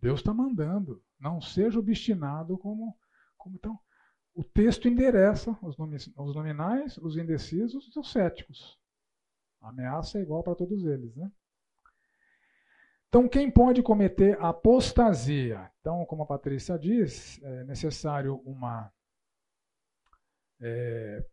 [0.00, 1.02] Deus está mandando.
[1.18, 2.98] Não seja obstinado como,
[3.36, 3.56] como.
[3.56, 3.78] Então,
[4.34, 8.78] o texto endereça os, os nominais, os indecisos e os céticos.
[9.60, 11.14] A ameaça é igual para todos eles.
[11.14, 11.30] Né?
[13.10, 15.68] Então, quem pode cometer apostasia?
[15.80, 18.88] Então, como a Patrícia diz, é necessário uma
[20.60, 21.26] é,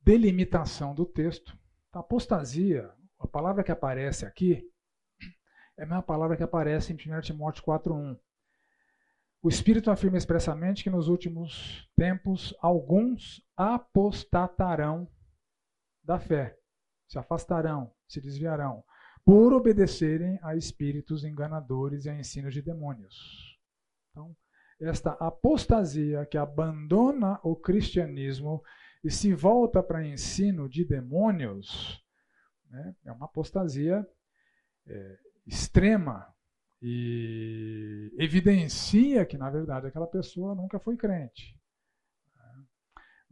[0.00, 1.56] delimitação do texto.
[1.92, 4.68] A apostasia, a palavra que aparece aqui,
[5.78, 8.18] é a mesma palavra que aparece em 1 Timóteo 4.1.
[9.40, 15.08] O Espírito afirma expressamente que nos últimos tempos alguns apostatarão
[16.02, 16.58] da fé,
[17.06, 18.84] se afastarão, se desviarão,
[19.24, 23.58] por obedecerem a espíritos enganadores e a ensinos de demônios.
[24.10, 24.36] Então,
[24.80, 28.62] esta apostasia que abandona o cristianismo
[29.04, 32.04] e se volta para ensino de demônios,
[32.68, 34.06] né, é uma apostasia
[34.86, 36.32] é, extrema
[36.80, 41.56] e evidencia que, na verdade, aquela pessoa nunca foi crente.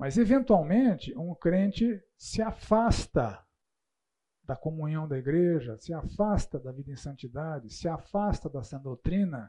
[0.01, 3.45] Mas, eventualmente, um crente se afasta
[4.51, 9.49] da comunhão da igreja, se afasta da vida em santidade, se afasta da sã doutrina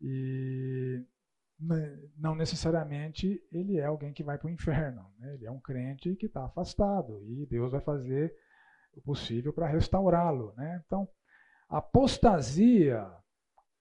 [0.00, 1.06] e
[2.18, 5.08] não necessariamente ele é alguém que vai para o inferno.
[5.20, 5.34] Né?
[5.34, 8.34] Ele é um crente que está afastado e Deus vai fazer
[8.92, 10.52] o possível para restaurá-lo.
[10.56, 10.82] Né?
[10.84, 11.08] Então,
[11.68, 13.08] apostasia,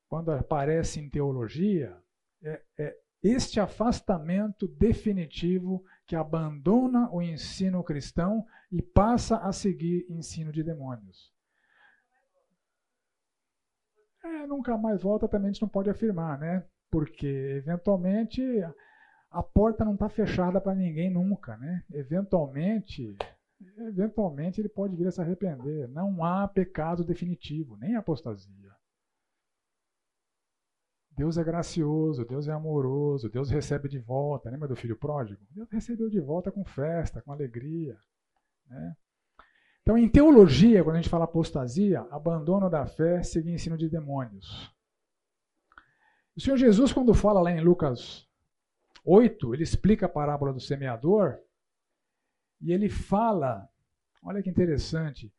[0.07, 1.97] quando aparece em teologia,
[2.43, 10.51] é, é este afastamento definitivo que abandona o ensino cristão e passa a seguir ensino
[10.51, 11.32] de demônios.
[14.22, 16.66] É, nunca mais volta também a gente não pode afirmar, né?
[16.89, 18.41] Porque eventualmente
[19.32, 21.86] a porta não está fechada para ninguém nunca, né?
[21.89, 23.16] Eventualmente,
[23.78, 25.88] eventualmente ele pode vir a se arrepender.
[25.88, 28.76] Não há pecado definitivo, nem apostasia.
[31.22, 34.49] Deus é gracioso, Deus é amoroso, Deus recebe de volta.
[34.49, 35.39] Lembra do filho pródigo?
[35.51, 37.95] Deus recebeu de volta com festa, com alegria.
[38.67, 38.95] Né?
[39.84, 44.74] Então, em teologia, quando a gente fala apostasia, abandono da fé, seguir ensino de demônios.
[46.36, 48.28] O Senhor Jesus, quando fala lá em Lucas
[49.05, 51.38] 8, ele explica a parábola do semeador
[52.59, 53.69] e ele fala,
[54.24, 55.32] olha que interessante,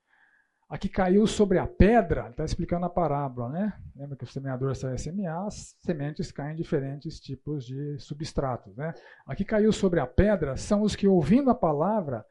[0.73, 3.79] Aqui caiu sobre a pedra, está explicando a parábola, né?
[3.95, 8.75] Lembra que o semeador sai a semear, as sementes caem em diferentes tipos de substratos,
[8.75, 8.95] né?
[9.27, 12.25] Aqui caiu sobre a pedra são os que, ouvindo a palavra,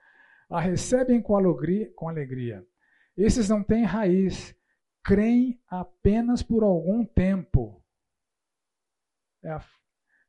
[0.49, 1.93] a recebem com alegria.
[1.95, 2.65] Com alegria.
[3.15, 4.55] Esses não têm raiz,
[5.03, 7.79] creem apenas por algum tempo.
[9.43, 9.63] É a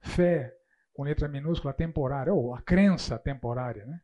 [0.02, 0.54] fé,
[0.92, 4.02] com letra minúscula, temporária, ou a crença temporária, né?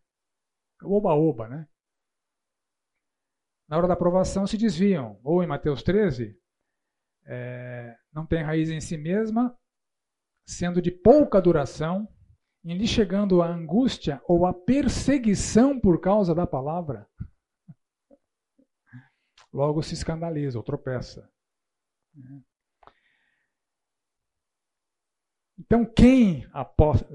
[0.82, 1.68] Oba-oba, né?
[3.68, 5.20] Na hora da aprovação se desviam.
[5.22, 6.36] Ou em Mateus 13,
[7.26, 9.56] é, não tem raiz em si mesma,
[10.46, 12.08] sendo de pouca duração,
[12.64, 17.06] em lhe chegando a angústia ou a perseguição por causa da palavra,
[19.52, 21.30] logo se escandaliza ou tropeça.
[25.58, 27.06] Então, quem aposta,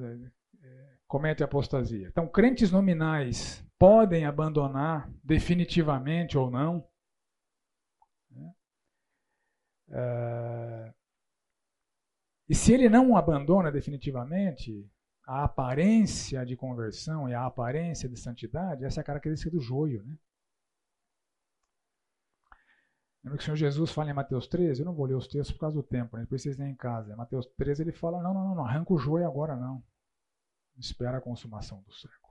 [0.62, 2.08] é, comete apostasia?
[2.08, 6.88] Então, crentes nominais podem abandonar definitivamente ou não.
[8.32, 8.54] Né?
[9.90, 10.94] É,
[12.50, 14.90] e se ele não abandona definitivamente,
[15.26, 20.04] a aparência de conversão e a aparência de santidade, essa é a característica do joio.
[20.04, 20.18] Né?
[23.24, 24.82] Lembra que o Senhor Jesus fala em Mateus 13?
[24.82, 26.24] Eu não vou ler os textos por causa do tempo, né?
[26.24, 27.14] depois vocês em casa.
[27.14, 29.82] Em Mateus 13 ele fala: não, não, não, não arranca o joio agora não.
[30.78, 32.23] Espera a consumação do século.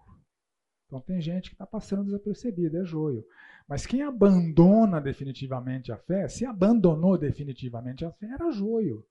[0.92, 3.26] Então tem gente que está passando desapercebido, é joio.
[3.66, 9.02] Mas quem abandona definitivamente a fé, se abandonou definitivamente a fé, era joio.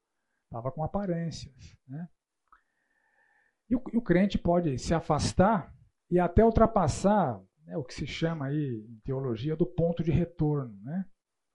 [0.44, 1.76] Estava com aparências.
[1.88, 2.08] Né?
[3.68, 5.76] E, o, e o, crente pode se afastar
[6.08, 10.80] e até ultrapassar né, o que se chama aí em teologia do ponto de retorno.
[10.84, 11.04] Né?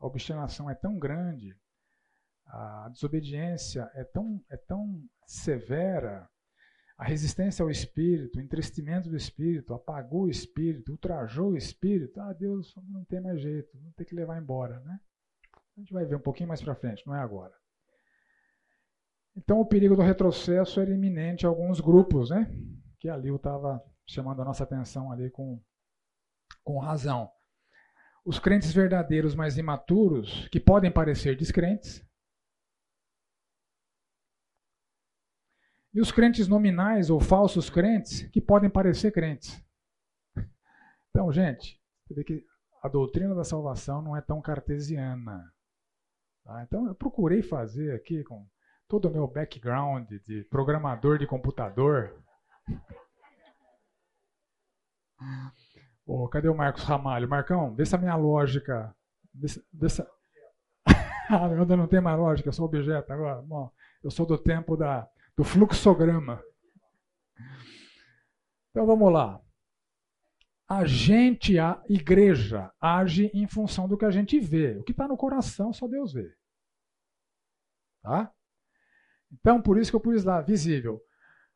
[0.00, 1.56] A obstinação é tão grande,
[2.46, 6.28] a desobediência é tão, é tão severa,
[6.98, 12.20] a resistência ao espírito, o entristecimento do espírito, apagou o espírito, ultrajou o espírito.
[12.20, 14.98] Ah, Deus não tem mais jeito, vamos ter que levar embora, né?
[15.76, 17.52] A gente vai ver um pouquinho mais para frente, não é agora.
[19.36, 22.50] Então o perigo do retrocesso era iminente a alguns grupos, né?
[22.98, 25.60] Que ali eu estava chamando a nossa atenção ali com,
[26.64, 27.30] com razão.
[28.24, 32.02] Os crentes verdadeiros mais imaturos, que podem parecer descrentes,
[35.96, 39.58] E os crentes nominais ou falsos crentes que podem parecer crentes.
[41.08, 42.44] Então, gente, você vê que
[42.82, 45.50] a doutrina da salvação não é tão cartesiana.
[46.44, 46.62] Tá?
[46.64, 48.46] Então, eu procurei fazer aqui com
[48.86, 52.22] todo o meu background de programador de computador.
[56.04, 57.26] Oh, cadê o Marcos Ramalho?
[57.26, 58.94] Marcão, vê se a minha lógica.
[59.34, 60.06] Vê se, vê se...
[61.30, 63.40] ah, não tem mais lógica, eu sou objeto agora.
[63.40, 63.72] Bom,
[64.04, 66.42] eu sou do tempo da do fluxograma.
[68.70, 69.40] Então vamos lá.
[70.68, 74.76] A gente, a igreja, age em função do que a gente vê.
[74.76, 76.34] O que está no coração só Deus vê.
[78.02, 78.32] Tá?
[79.32, 81.00] Então, por isso que eu pus lá, visível.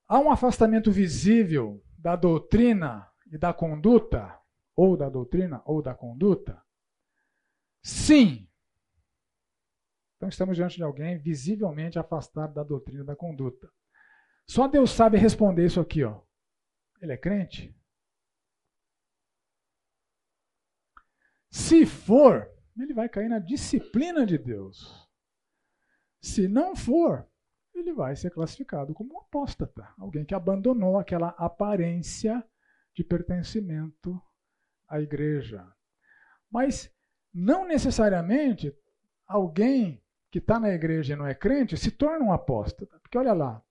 [0.07, 4.39] Há um afastamento visível da doutrina e da conduta,
[4.75, 6.61] ou da doutrina ou da conduta?
[7.83, 8.49] Sim,
[10.21, 13.73] então estamos diante de alguém visivelmente afastado da doutrina da conduta.
[14.47, 16.21] Só Deus sabe responder isso aqui, ó.
[17.01, 17.75] Ele é crente?
[21.51, 22.47] Se for,
[22.79, 25.09] ele vai cair na disciplina de Deus.
[26.21, 27.27] Se não for,
[27.75, 32.47] ele vai ser classificado como um apóstata, alguém que abandonou aquela aparência
[32.95, 34.21] de pertencimento
[34.87, 35.67] à igreja.
[36.51, 36.95] Mas
[37.33, 38.77] não necessariamente
[39.27, 42.99] alguém que está na igreja e não é crente se torna um apóstata.
[43.01, 43.63] Porque olha lá,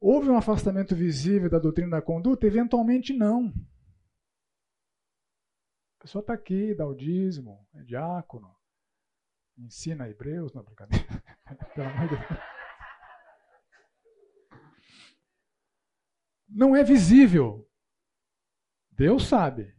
[0.00, 2.46] houve um afastamento visível da doutrina da conduta?
[2.46, 3.52] Eventualmente não.
[5.98, 8.54] A pessoa está aqui, dá o dízimo, é diácono,
[9.58, 11.06] ensina hebreus, não, brincadeira.
[11.74, 12.40] Pelo amor de Deus.
[16.48, 17.68] Não é visível.
[18.90, 19.74] Deus sabe.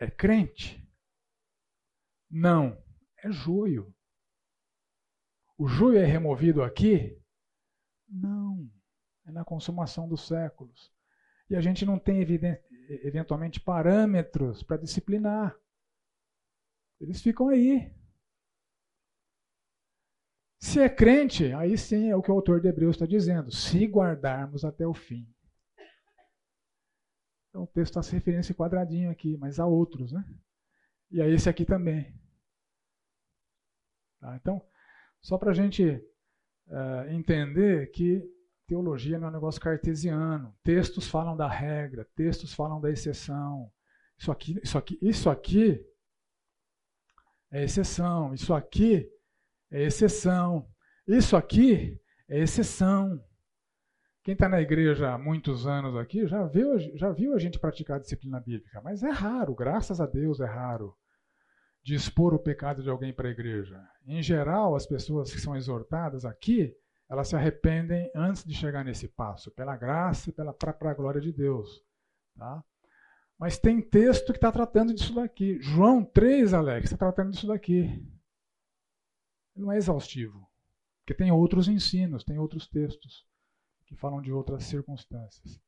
[0.00, 0.88] É crente.
[2.30, 2.80] Não,
[3.22, 3.92] é joio.
[5.58, 7.20] O joio é removido aqui?
[8.08, 8.70] Não,
[9.26, 10.92] é na consumação dos séculos.
[11.50, 12.20] E a gente não tem,
[13.02, 15.58] eventualmente, parâmetros para disciplinar.
[17.00, 17.92] Eles ficam aí.
[20.60, 23.84] Se é crente, aí sim é o que o autor de Hebreus está dizendo: se
[23.86, 25.28] guardarmos até o fim.
[27.48, 30.24] Então o texto está se referindo a esse quadradinho aqui, mas há outros, né?
[31.10, 32.14] E a esse aqui também.
[34.20, 34.36] Tá?
[34.36, 34.64] Então,
[35.20, 35.84] só para a gente
[36.68, 38.22] uh, entender que
[38.66, 40.54] teologia não é um negócio cartesiano.
[40.62, 43.72] Textos falam da regra, textos falam da exceção.
[44.18, 45.84] Isso aqui, isso aqui, isso aqui
[47.50, 48.34] é exceção.
[48.34, 49.10] Isso aqui
[49.70, 50.68] é exceção.
[51.06, 51.98] Isso aqui
[52.28, 53.22] é exceção.
[54.22, 57.96] Quem está na igreja há muitos anos aqui já viu, já viu a gente praticar
[57.96, 60.94] a disciplina bíblica, mas é raro, graças a Deus é raro,
[61.88, 63.82] de expor o pecado de alguém para a igreja.
[64.06, 66.76] Em geral, as pessoas que são exortadas aqui,
[67.08, 71.32] elas se arrependem antes de chegar nesse passo, pela graça e para a glória de
[71.32, 71.82] Deus.
[72.36, 72.62] Tá?
[73.38, 75.58] Mas tem texto que está tratando disso daqui.
[75.62, 78.06] João 3, Alex, está tratando disso daqui.
[79.56, 80.46] Não é exaustivo,
[80.98, 83.26] porque tem outros ensinos, tem outros textos
[83.86, 85.58] que falam de outras circunstâncias.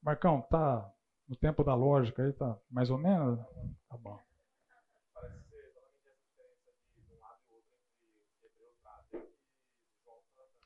[0.00, 0.90] Marcão, tá
[1.28, 3.38] no tempo da lógica aí, tá mais ou menos?
[3.90, 4.18] Tá bom.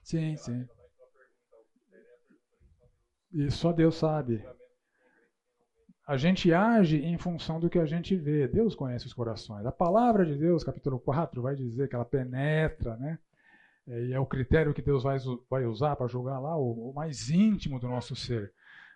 [0.07, 0.65] Sim, sim.
[3.33, 4.41] E só Deus sabe.
[6.07, 8.47] A gente age em função do que a gente vê.
[8.47, 9.67] Deus conhece os corações.
[9.67, 13.19] A palavra de Deus, capítulo 4, vai dizer que ela penetra, né?
[13.89, 15.19] É, e é o critério que Deus vai,
[15.51, 18.53] vai usar para julgar lá o, o, mais íntimo do nosso ser.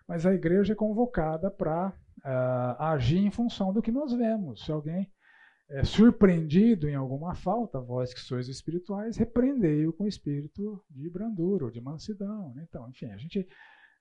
[0.07, 1.93] Mas a igreja é convocada para uh,
[2.23, 4.63] ah, agir em função do que nós vemos.
[4.63, 5.11] Se alguém
[5.71, 11.71] é surpreendido em alguma falta, vós que sois espirituais, repreendei-o com espírito de brandura ou
[11.71, 12.53] de mansidão.
[12.53, 12.65] Né?
[12.67, 13.47] Então, enfim, a gente,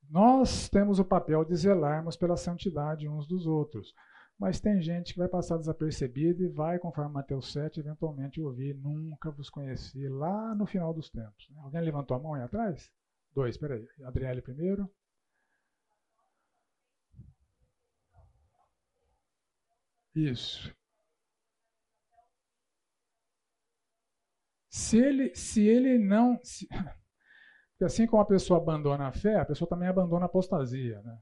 [0.08, 3.94] nós temos o papel de zelarmos pela santidade uns dos outros.
[4.36, 9.30] Mas tem gente que vai passar desapercebida e vai, conforme Mateus 7, eventualmente ouvir, nunca
[9.30, 11.48] vos conheci, lá no final dos tempos.
[11.50, 11.60] Né?
[11.62, 12.90] Alguém levantou a mão aí atrás?
[13.32, 13.86] Dois, peraí.
[14.02, 14.90] Adriele primeiro.
[20.14, 20.74] Isso.
[24.70, 26.38] Se ele, se ele não.
[26.44, 26.68] Se,
[27.82, 31.02] assim como a pessoa abandona a fé, a pessoa também abandona a apostasia.
[31.02, 31.18] Né?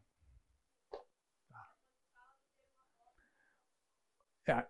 [4.49, 4.67] É,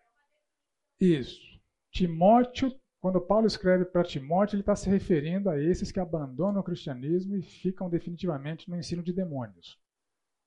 [1.00, 1.60] isso.
[1.90, 6.64] Timóteo, quando Paulo escreve para Timóteo, ele está se referindo a esses que abandonam o
[6.64, 9.80] cristianismo e ficam definitivamente no ensino de demônios.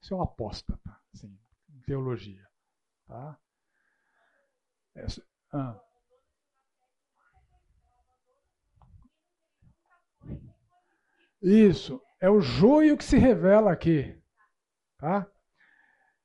[0.02, 1.02] Isso é uma apóstata, tá?
[1.14, 1.38] assim,
[1.70, 2.48] em teologia.
[3.08, 3.38] Tá?
[4.96, 5.06] É,
[5.52, 5.91] ah.
[11.42, 14.16] Isso, é o joio que se revela aqui.
[14.98, 15.28] Tá?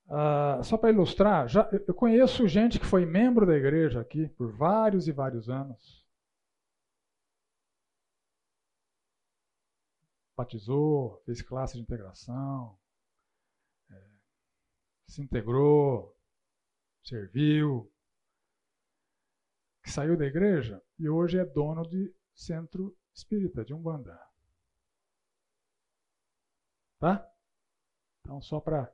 [0.07, 4.53] Uh, só para ilustrar, já, eu conheço gente que foi membro da igreja aqui por
[4.57, 6.05] vários e vários anos.
[10.37, 12.79] Batizou, fez classe de integração,
[13.91, 14.05] é,
[15.09, 16.15] se integrou,
[17.03, 17.91] serviu,
[19.83, 24.26] que saiu da igreja e hoje é dono de centro espírita, de Umbanda.
[26.99, 27.27] Tá?
[28.21, 28.91] Então, só para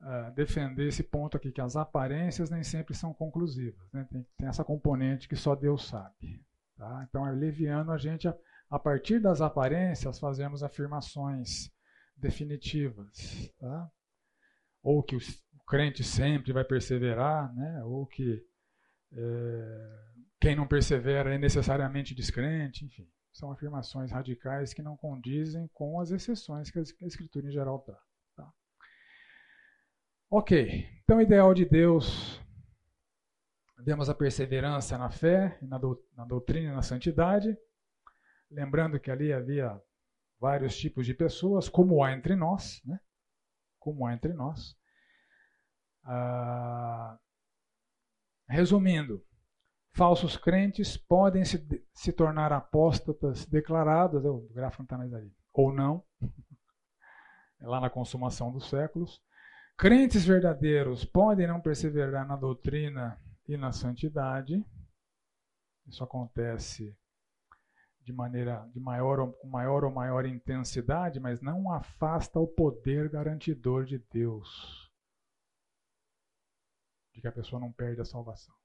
[0.00, 3.92] uh, defender esse ponto aqui, que as aparências nem sempre são conclusivas.
[3.92, 4.06] Né?
[4.10, 6.44] Tem, tem, essa componente que só Deus sabe.
[6.76, 7.06] Tá?
[7.08, 8.36] Então, é leviano a gente, a,
[8.70, 11.70] a partir das aparências, fazemos afirmações
[12.16, 13.52] definitivas.
[13.58, 13.90] Tá?
[14.82, 17.84] Ou que o, o crente sempre vai perseverar, né?
[17.84, 18.44] ou que
[19.12, 20.10] é,
[20.40, 23.06] quem não persevera é necessariamente descrente, enfim.
[23.32, 28.00] São afirmações radicais que não condizem com as exceções que a Escritura em geral dá.
[28.36, 28.52] Tá?
[30.28, 32.40] Ok, então o ideal de Deus,
[33.78, 37.56] demos a perseverança na fé, na, do, na doutrina e na santidade,
[38.50, 39.80] lembrando que ali havia
[40.38, 42.98] vários tipos de pessoas, como há entre nós, né?
[43.78, 44.76] Como há entre nós.
[46.02, 47.18] Ah,
[48.48, 49.24] resumindo,
[49.92, 51.64] falsos crentes podem se,
[51.94, 56.04] se tornar apóstatas declarados, o gráfico não está mais ali, ou não,
[57.60, 59.22] é lá na consumação dos séculos.
[59.76, 63.18] Crentes verdadeiros podem não perseverar na doutrina
[63.48, 64.62] e na santidade.
[65.86, 66.94] Isso acontece
[68.02, 73.84] de maneira de maior com maior ou maior intensidade, mas não afasta o poder garantidor
[73.84, 74.90] de Deus.
[77.14, 78.59] De que a pessoa não perde a salvação.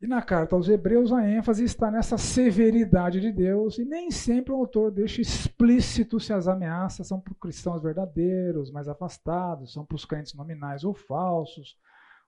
[0.00, 4.52] E na carta aos Hebreus a ênfase está nessa severidade de Deus, e nem sempre
[4.52, 9.96] o autor deixa explícito se as ameaças são para cristãos verdadeiros, mais afastados, são para
[9.96, 11.76] os crentes nominais ou falsos,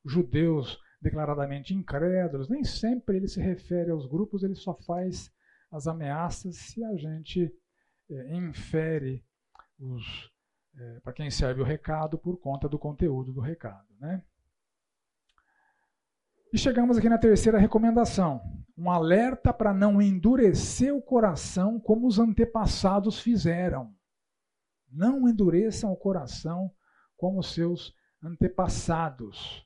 [0.05, 2.48] judeus declaradamente incrédulos.
[2.48, 5.30] Nem sempre ele se refere aos grupos, ele só faz
[5.70, 7.55] as ameaças se a gente
[8.10, 9.24] é, infere
[10.76, 13.86] é, para quem serve o recado por conta do conteúdo do recado.
[14.01, 14.22] Né?
[16.52, 18.40] E chegamos aqui na terceira recomendação:
[18.77, 23.94] um alerta para não endurecer o coração como os antepassados fizeram.
[24.90, 26.72] Não endureçam o coração
[27.16, 29.64] como seus antepassados.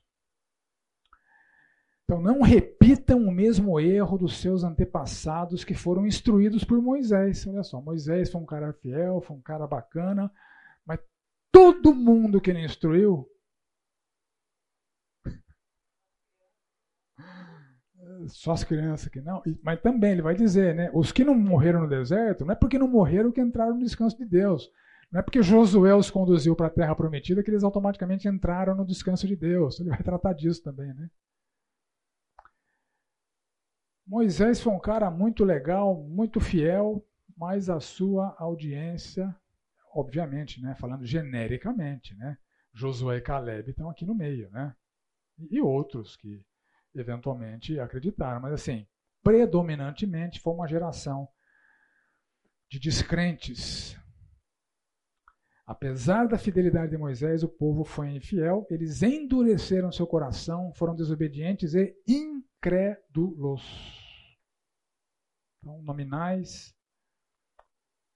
[2.03, 7.47] Então, não repitam o mesmo erro dos seus antepassados que foram instruídos por Moisés.
[7.47, 10.31] Olha só, Moisés foi um cara fiel, foi um cara bacana,
[10.85, 10.99] mas
[11.51, 13.27] todo mundo que ele instruiu
[18.27, 19.41] só as crianças que não.
[19.63, 20.89] Mas também ele vai dizer, né?
[20.93, 24.17] Os que não morreram no deserto, não é porque não morreram que entraram no descanso
[24.17, 24.69] de Deus.
[25.11, 28.85] Não é porque Josué os conduziu para a terra prometida que eles automaticamente entraram no
[28.85, 29.79] descanso de Deus.
[29.79, 31.09] Ele vai tratar disso também, né?
[34.07, 37.03] Moisés foi um cara muito legal, muito fiel,
[37.35, 39.35] mas a sua audiência,
[39.93, 42.37] obviamente, né, falando genericamente, né,
[42.71, 44.75] Josué e Caleb estão aqui no meio, né,
[45.49, 46.39] e outros que
[46.95, 48.41] eventualmente acreditaram.
[48.41, 48.87] Mas assim,
[49.23, 51.27] predominantemente foi uma geração
[52.69, 53.97] de descrentes.
[55.65, 61.73] Apesar da fidelidade de Moisés, o povo foi infiel, eles endureceram seu coração, foram desobedientes
[61.73, 63.63] e incrédulos.
[65.57, 66.75] Então, nominais,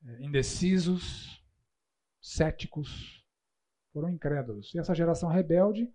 [0.05, 1.43] é, indecisos,
[2.21, 3.25] céticos,
[3.91, 4.71] foram incrédulos.
[4.75, 5.91] E essa geração rebelde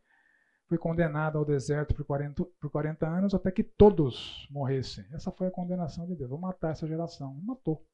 [0.67, 5.05] foi condenado ao deserto por 40, por 40 anos até que todos morressem.
[5.13, 6.31] Essa foi a condenação de Deus.
[6.31, 7.37] Vou matar essa geração.
[7.39, 7.87] E matou.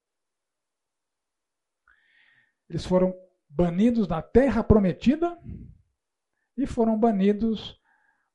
[2.69, 3.13] Eles foram
[3.49, 5.37] banidos da terra prometida
[6.57, 7.81] e foram banidos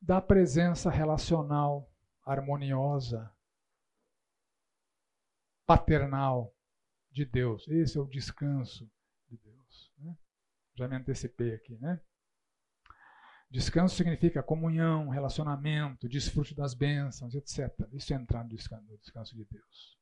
[0.01, 1.89] da presença relacional
[2.25, 3.31] harmoniosa,
[5.65, 6.53] paternal
[7.09, 7.65] de Deus.
[7.69, 8.91] Esse é o descanso
[9.29, 9.93] de Deus.
[9.99, 10.17] Né?
[10.75, 12.01] Já me antecipei aqui, né?
[13.55, 17.73] Descanso significa comunhão, relacionamento, desfrute das bênçãos, etc.
[17.93, 19.97] Isso é entrar no descanso, no descanso de Deus.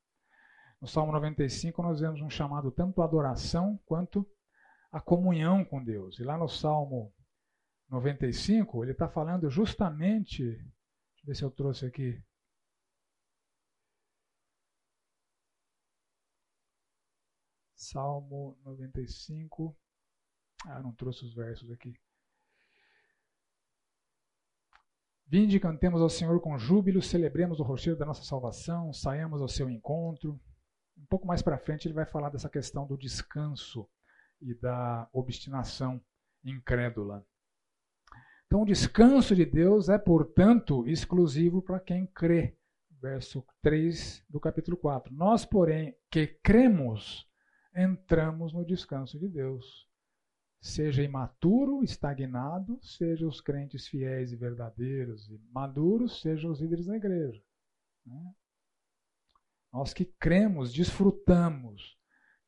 [0.82, 4.28] No Salmo 95, nós vemos um chamado tanto à adoração quanto
[4.92, 6.18] à comunhão com Deus.
[6.18, 7.14] E lá no Salmo
[7.90, 10.44] 95, ele está falando justamente.
[10.44, 12.20] Deixa eu ver se eu trouxe aqui.
[17.76, 19.78] Salmo 95.
[20.66, 21.94] Ah, não trouxe os versos aqui.
[25.34, 29.68] Vinde, cantemos ao Senhor com júbilo, celebremos o rochedo da nossa salvação, saímos ao seu
[29.68, 30.40] encontro.
[30.96, 33.90] Um pouco mais para frente ele vai falar dessa questão do descanso
[34.40, 36.00] e da obstinação
[36.46, 37.26] incrédula.
[38.46, 42.56] Então, o descanso de Deus é, portanto, exclusivo para quem crê.
[43.02, 45.12] Verso 3 do capítulo 4.
[45.16, 47.28] Nós, porém, que cremos,
[47.76, 49.92] entramos no descanso de Deus
[50.64, 56.96] seja imaturo, estagnado, seja os crentes fiéis e verdadeiros e maduros, sejam os líderes da
[56.96, 57.44] igreja.
[58.06, 58.34] Né?
[59.74, 62.00] Nós que cremos, desfrutamos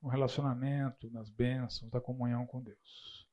[0.01, 3.27] no relacionamento, nas bênçãos, da comunhão com Deus.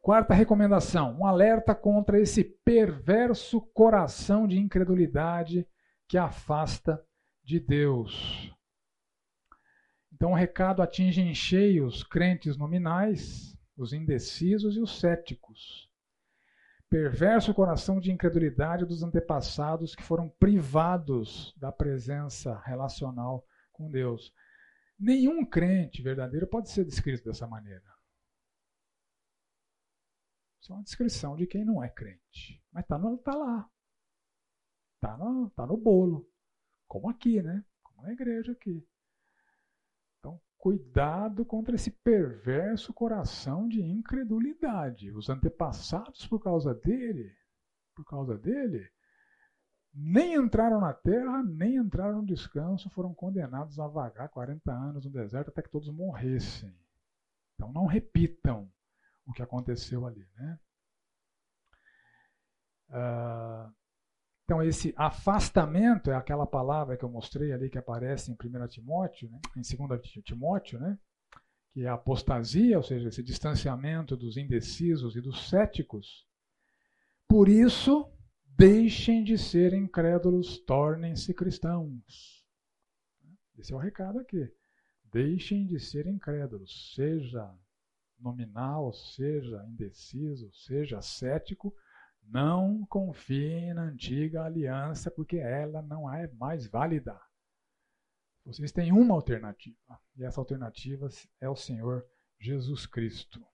[0.00, 5.64] Quarta recomendação: um alerta contra esse perverso coração de incredulidade
[6.08, 7.00] que afasta
[7.44, 8.52] de Deus.
[10.22, 15.90] Então o recado atinge em cheio os crentes nominais, os indecisos e os céticos.
[16.88, 24.32] Perverso coração de incredulidade dos antepassados que foram privados da presença relacional com Deus.
[24.96, 27.92] Nenhum crente verdadeiro pode ser descrito dessa maneira.
[30.60, 32.62] Isso é uma descrição de quem não é crente.
[32.70, 33.68] Mas está tá lá.
[34.94, 36.30] Está no, tá no bolo.
[36.86, 37.64] Como aqui, né?
[37.82, 38.86] Como na igreja aqui.
[40.62, 45.10] Cuidado contra esse perverso coração de incredulidade.
[45.10, 47.36] Os antepassados, por causa dele,
[47.96, 48.88] por causa dele,
[49.92, 55.10] nem entraram na terra, nem entraram no descanso, foram condenados a vagar 40 anos no
[55.10, 56.72] deserto até que todos morressem.
[57.56, 58.72] Então não repitam
[59.26, 60.24] o que aconteceu ali.
[60.36, 60.60] Né?
[62.88, 63.74] Uh,
[64.44, 69.30] então esse afastamento é aquela palavra que eu mostrei ali que aparece em 1 Timóteo,
[69.30, 69.40] né?
[69.56, 70.98] em 2 Timóteo, né?
[71.72, 76.26] que é a apostasia, ou seja, esse distanciamento dos indecisos e dos céticos.
[77.26, 78.12] Por isso,
[78.56, 82.46] Deixem de ser incrédulos, tornem-se cristãos.
[83.58, 84.52] Esse é o recado aqui.
[85.10, 87.52] Deixem de ser incrédulos, seja
[88.18, 91.74] nominal, seja indeciso, seja cético,
[92.22, 97.20] não confiem na antiga aliança, porque ela não é mais válida.
[98.44, 101.08] Vocês têm uma alternativa, e essa alternativa
[101.40, 102.04] é o Senhor
[102.40, 103.44] Jesus Cristo.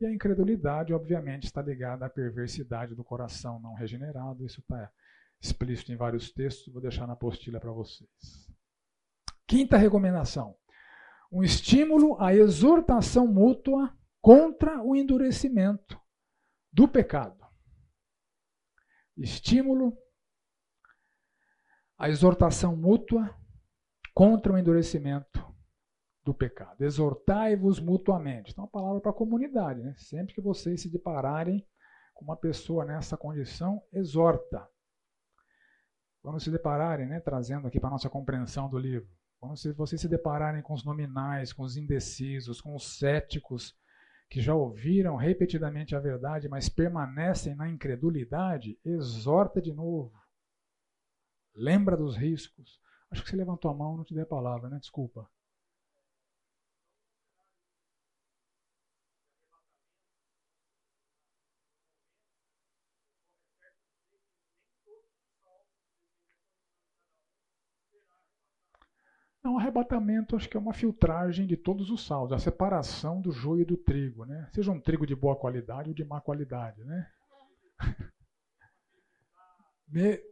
[0.00, 4.44] E a incredulidade, obviamente, está ligada à perversidade do coração não regenerado.
[4.44, 4.92] Isso está
[5.40, 8.50] explícito em vários textos, vou deixar na apostila para vocês.
[9.46, 10.56] Quinta recomendação:
[11.32, 15.98] um estímulo à exortação mútua contra o endurecimento
[16.72, 17.45] do pecado.
[19.16, 19.96] Estímulo
[21.98, 23.34] à exortação mútua
[24.14, 25.44] contra o endurecimento
[26.24, 26.82] do pecado.
[26.82, 28.52] Exortai-vos mutuamente.
[28.52, 29.80] Então, a palavra para a comunidade.
[29.80, 29.94] Né?
[29.96, 31.66] Sempre que vocês se depararem
[32.12, 34.68] com uma pessoa nessa condição, exorta.
[36.20, 40.08] Quando se depararem, né, trazendo aqui para a nossa compreensão do livro, quando vocês se
[40.08, 43.76] depararem com os nominais, com os indecisos, com os céticos,
[44.28, 50.12] que já ouviram repetidamente a verdade, mas permanecem na incredulidade, exorta de novo.
[51.54, 52.80] Lembra dos riscos.
[53.10, 54.78] Acho que você levantou a mão, não te dei a palavra, né?
[54.78, 55.28] Desculpa.
[69.46, 73.30] Não, o arrebatamento acho que é uma filtragem de todos os saldos, a separação do
[73.30, 74.48] joio e do trigo, né?
[74.52, 77.08] Seja um trigo de boa qualidade ou de má qualidade, né?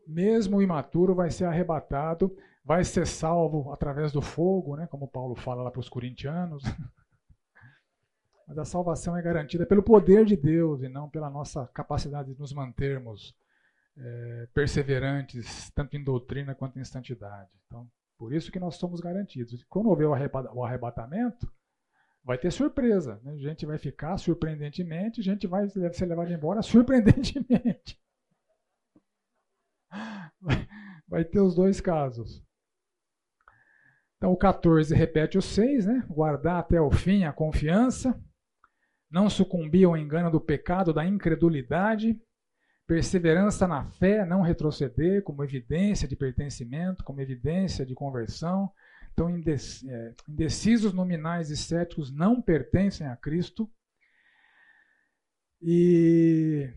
[0.05, 4.89] Mesmo o imaturo vai ser arrebatado, vai ser salvo através do fogo, né?
[4.89, 6.65] Como Paulo fala lá para os corintianos.
[8.49, 12.41] Mas a salvação é garantida pelo poder de Deus e não pela nossa capacidade de
[12.41, 13.33] nos mantermos
[13.97, 17.49] é, perseverantes, tanto em doutrina quanto em santidade.
[17.69, 19.65] Então, por isso que nós somos garantidos.
[19.65, 21.51] Quando houver o arrebatamento,
[22.25, 23.21] vai ter surpresa.
[23.23, 23.33] Né?
[23.33, 28.01] A gente vai ficar surpreendentemente, a gente vai ser levado embora surpreendentemente.
[31.07, 32.43] Vai, ter os dois casos.
[34.17, 36.05] Então o 14 repete o 6, né?
[36.09, 38.21] Guardar até o fim a confiança,
[39.09, 42.21] não sucumbir ao engano do pecado, da incredulidade,
[42.87, 48.71] Perseverança na fé, não retroceder, como evidência de pertencimento, como evidência de conversão.
[49.13, 53.71] Então, é, indecisos, nominais e céticos não pertencem a Cristo.
[55.63, 56.71] E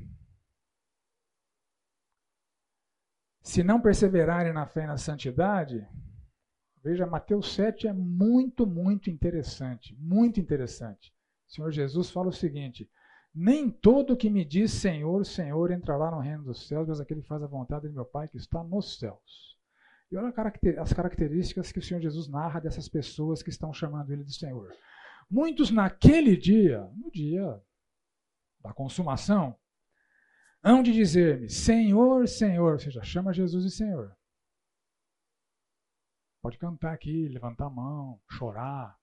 [3.42, 5.86] se não perseverarem na fé e na santidade,
[6.84, 9.96] veja, Mateus 7 é muito, muito interessante.
[10.00, 11.12] Muito interessante.
[11.48, 12.90] O Senhor Jesus fala o seguinte:
[13.40, 17.28] nem todo que me diz Senhor, Senhor entrará no reino dos céus, mas aquele que
[17.28, 19.56] faz a vontade de meu Pai que está nos céus.
[20.12, 20.34] E olha
[20.82, 24.74] as características que o Senhor Jesus narra dessas pessoas que estão chamando ele de Senhor.
[25.30, 27.62] Muitos naquele dia, no dia
[28.60, 29.56] da consumação,
[30.64, 34.18] hão de dizer-me: Senhor, Senhor, ou seja, chama Jesus de Senhor.
[36.42, 38.98] Pode cantar aqui, levantar a mão, chorar.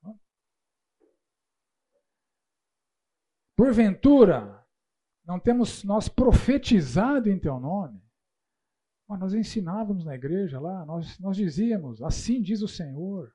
[3.57, 4.65] Porventura,
[5.25, 8.03] não temos nós profetizado em teu nome?
[9.09, 13.33] Mas nós ensinávamos na igreja lá, nós, nós dizíamos, assim diz o Senhor.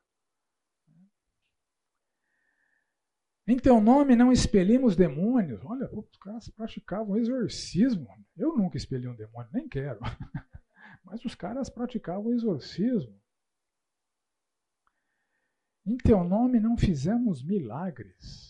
[3.48, 5.64] Em teu nome não expelimos demônios.
[5.64, 8.08] Olha, os caras praticavam exorcismo.
[8.38, 10.00] Eu nunca expeli um demônio, nem quero.
[11.04, 13.20] Mas os caras praticavam exorcismo.
[15.86, 18.49] Em teu nome não fizemos milagres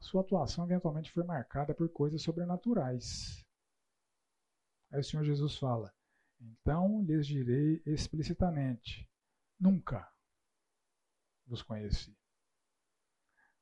[0.00, 3.44] sua atuação eventualmente foi marcada por coisas sobrenaturais.
[4.90, 5.94] Aí o Senhor Jesus fala:
[6.40, 9.08] Então lhes direi explicitamente:
[9.58, 10.10] Nunca
[11.46, 12.16] vos conheci.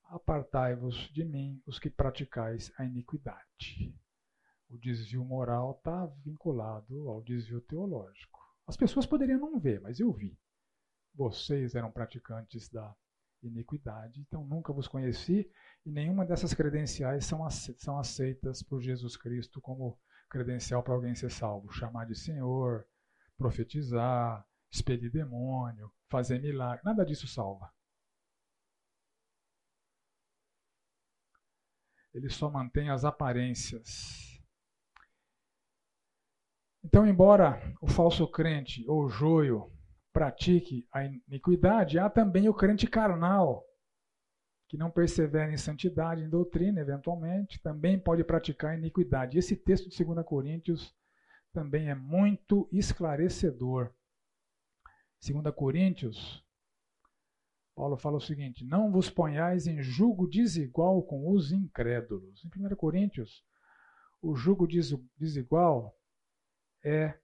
[0.04, 3.94] apartai-vos de mim, os que praticais a iniquidade.
[4.70, 8.38] O desvio moral está vinculado ao desvio teológico.
[8.66, 10.38] As pessoas poderiam não ver, mas eu vi.
[11.14, 12.94] Vocês eram praticantes da
[13.42, 15.50] iniquidade, então nunca vos conheci
[15.86, 19.98] e nenhuma dessas credenciais são aceitas por Jesus Cristo como
[20.28, 21.72] credencial para alguém ser salvo.
[21.72, 22.86] Chamar de Senhor,
[23.36, 27.72] profetizar, expedir demônio, fazer milagre, nada disso salva.
[32.12, 34.40] Ele só mantém as aparências.
[36.82, 39.70] Então, embora o falso crente ou joio
[40.18, 43.64] pratique a iniquidade, há também o crente carnal,
[44.68, 49.38] que não persevera em santidade, em doutrina, eventualmente, também pode praticar iniquidade.
[49.38, 50.92] Esse texto de 2 Coríntios
[51.52, 53.94] também é muito esclarecedor.
[55.24, 56.44] 2 Coríntios,
[57.76, 62.44] Paulo fala o seguinte: Não vos ponhais em julgo desigual com os incrédulos.
[62.44, 63.44] Em 1 Coríntios,
[64.20, 64.66] o julgo
[65.16, 65.96] desigual
[66.84, 67.16] é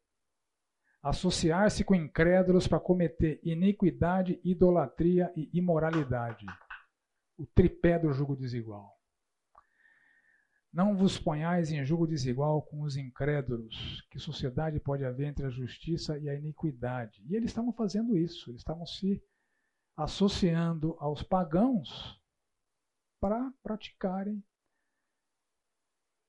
[1.04, 6.46] associar-se com incrédulos para cometer iniquidade, idolatria e imoralidade.
[7.36, 8.90] O tripé do jugo desigual.
[10.72, 14.02] Não vos ponhais em jugo desigual com os incrédulos.
[14.10, 17.22] Que sociedade pode haver entre a justiça e a iniquidade?
[17.28, 19.22] E eles estavam fazendo isso, eles estavam se
[19.94, 22.18] associando aos pagãos
[23.20, 24.42] para praticarem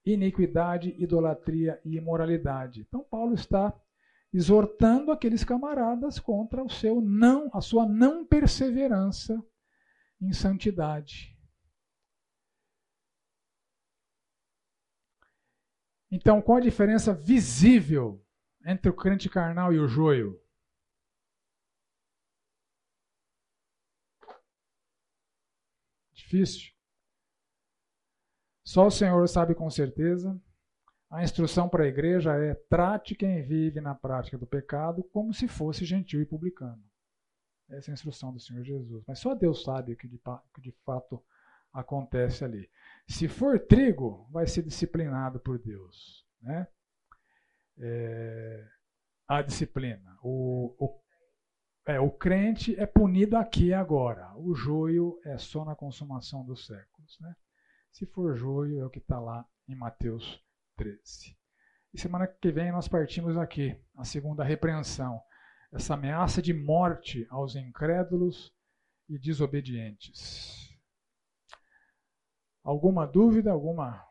[0.05, 2.81] iniquidade, idolatria e imoralidade.
[2.81, 3.73] Então Paulo está
[4.35, 9.41] exortando aqueles camaradas contra o seu não, a sua não perseverança
[10.19, 11.33] em santidade.
[16.11, 18.21] Então, qual a diferença visível
[18.65, 20.37] entre o crente carnal e o joio?
[26.13, 26.73] Difícil.
[28.65, 30.37] Só o Senhor sabe com certeza.
[31.15, 35.47] A instrução para a igreja é: trate quem vive na prática do pecado como se
[35.47, 36.83] fosse gentil e publicano.
[37.69, 39.01] Essa é a instrução do Senhor Jesus.
[39.07, 40.19] Mas só Deus sabe o que de,
[40.53, 41.23] que de fato
[41.71, 42.69] acontece ali.
[43.07, 46.27] Se for trigo, vai ser disciplinado por Deus.
[46.41, 46.67] Né?
[47.79, 48.67] É,
[49.25, 50.17] a disciplina.
[50.21, 51.01] O, o,
[51.85, 54.35] é, o crente é punido aqui e agora.
[54.35, 57.17] O joio é só na consumação dos séculos.
[57.21, 57.33] Né?
[57.93, 60.44] Se for joio, é o que está lá em Mateus
[60.75, 61.37] 13.
[61.93, 65.21] E semana que vem nós partimos aqui, a segunda repreensão.
[65.71, 68.53] Essa ameaça de morte aos incrédulos
[69.09, 70.69] e desobedientes.
[72.63, 73.51] Alguma dúvida?
[73.51, 74.03] Alguma?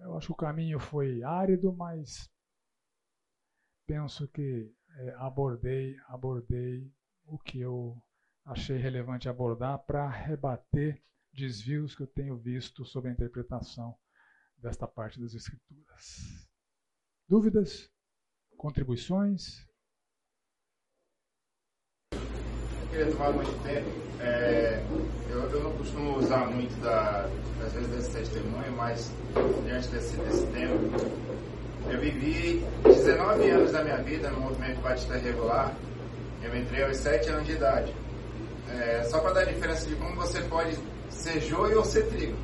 [0.00, 2.30] Eu acho que o caminho foi árido, mas
[3.86, 6.90] penso que é, abordei, abordei
[7.24, 8.02] o que eu
[8.44, 11.02] achei relevante abordar para rebater
[11.38, 13.96] desvios que eu tenho visto sobre a interpretação
[14.56, 16.48] desta parte das Escrituras.
[17.28, 17.90] Dúvidas?
[18.56, 19.68] Contribuições?
[22.98, 23.88] queria tomar muito tempo.
[24.20, 24.82] É,
[25.30, 27.28] eu, eu, não costumo usar muito da,
[27.64, 29.12] às vezes desse testemunho, mas
[29.64, 30.74] diante desse, desse tema,
[31.90, 35.74] eu vivi 19 anos da minha vida no movimento batista regular.
[36.42, 37.94] Eu entrei aos 7 anos de idade.
[38.70, 40.76] É, só para dar a diferença de como você pode
[41.10, 42.36] ser joio ou ser trigo.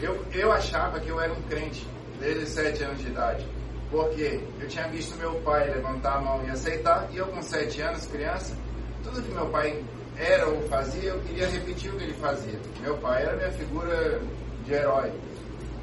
[0.00, 1.86] Eu, eu achava que eu era um crente
[2.20, 3.46] desde 7 anos de idade.
[3.90, 7.80] Porque eu tinha visto meu pai levantar a mão e aceitar, e eu com 7
[7.82, 8.52] anos, criança,
[9.04, 9.82] tudo que meu pai
[10.18, 12.58] era ou fazia, eu queria repetir o que ele fazia.
[12.80, 14.20] Meu pai era minha figura
[14.64, 15.12] de herói.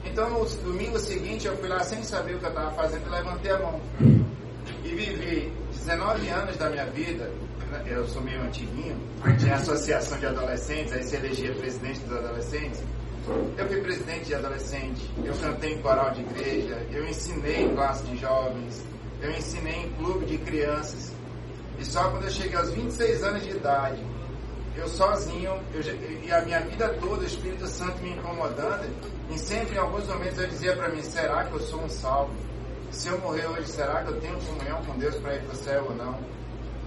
[0.05, 3.09] Então, no domingo seguinte, eu fui lá sem saber o que eu estava fazendo e
[3.09, 3.79] levantei a mão.
[4.83, 5.53] E vivi
[5.85, 7.29] 19 anos da minha vida,
[7.85, 8.97] eu sou meio antiguinho,
[9.37, 12.81] tinha associação de adolescentes, aí se elegia presidente dos adolescentes.
[13.57, 18.01] Eu fui presidente de adolescente, eu cantei em coral de igreja, eu ensinei em classe
[18.05, 18.81] de jovens,
[19.21, 21.11] eu ensinei em clube de crianças.
[21.77, 24.01] E só quando eu cheguei aos 26 anos de idade,
[24.77, 25.81] eu sozinho, eu,
[26.23, 28.89] e a minha vida toda, o Espírito Santo me incomodando,
[29.29, 32.33] e sempre em alguns momentos eu dizia para mim: será que eu sou um salvo?
[32.93, 35.55] Se eu morrer hoje, será que eu tenho comunhão com Deus para ir para o
[35.57, 36.17] céu ou não?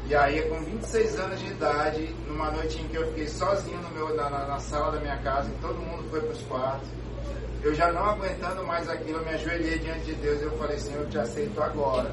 [0.09, 3.91] E aí, com 26 anos de idade, numa noite em que eu fiquei sozinho no
[3.91, 6.89] meu, na, na sala da minha casa, e todo mundo foi para os quartos,
[7.63, 10.79] eu já não aguentando mais aquilo, eu me ajoelhei diante de Deus e eu falei:
[10.79, 12.11] Senhor, eu te aceito agora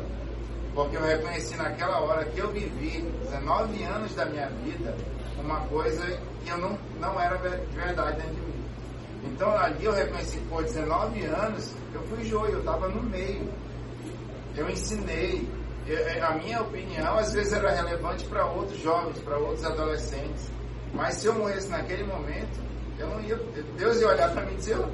[0.74, 4.95] porque eu reconheci naquela hora que eu vivi 19 anos da minha vida
[5.38, 8.65] uma coisa que eu não, não era de verdade dentro de mim.
[9.26, 13.48] Então ali eu reconheci que por 19 anos eu fui joio, eu estava no meio.
[14.55, 15.47] Eu ensinei,
[15.88, 20.51] é, a minha opinião às vezes era relevante para outros jovens, para outros adolescentes.
[20.93, 22.61] Mas se eu morresse naquele momento,
[22.99, 23.35] eu não ia,
[23.77, 24.91] Deus ia olhar para mim e dizer, eu,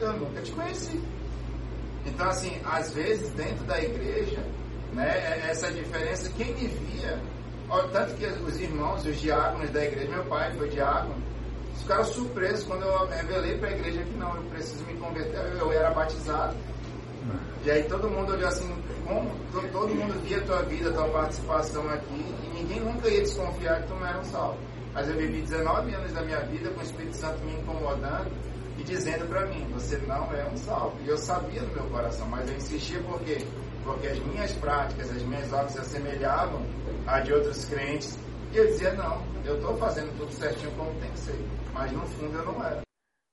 [0.00, 1.00] eu nunca te conheci.
[2.04, 4.44] Então, assim, às vezes dentro da igreja,
[4.92, 7.18] né, é, essa diferença, quem me via,
[7.68, 11.14] ó, tanto que os irmãos, os diáconos da igreja, meu pai foi diácono,
[11.78, 15.72] ficaram surpresos quando eu revelei para a igreja que não, eu preciso me converter, eu
[15.72, 16.56] era batizado.
[17.64, 18.68] E aí todo mundo olhou assim,
[19.06, 19.30] como
[19.72, 23.88] todo mundo via a tua vida, tua participação aqui, e ninguém nunca ia desconfiar que
[23.88, 24.58] tu não era um salvo.
[24.92, 28.30] Mas eu vivi 19 anos da minha vida com o Espírito Santo me incomodando
[28.78, 30.96] e dizendo para mim, você não é um salvo.
[31.02, 33.38] E eu sabia no meu coração, mas eu insistia por quê?
[33.82, 36.62] Porque as minhas práticas, as minhas obras se assemelhavam
[37.06, 38.18] a de outros crentes.
[38.52, 41.38] E eu dizia, não, eu estou fazendo tudo certinho como tem que ser.
[41.72, 42.80] Mas no fundo eu não era.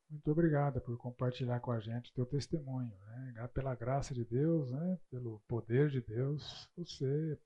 [0.09, 2.91] Muito obrigado por compartilhar com a gente teu testemunho.
[3.41, 3.47] Né?
[3.47, 4.99] Pela graça de Deus, né?
[5.09, 7.39] pelo poder de Deus, você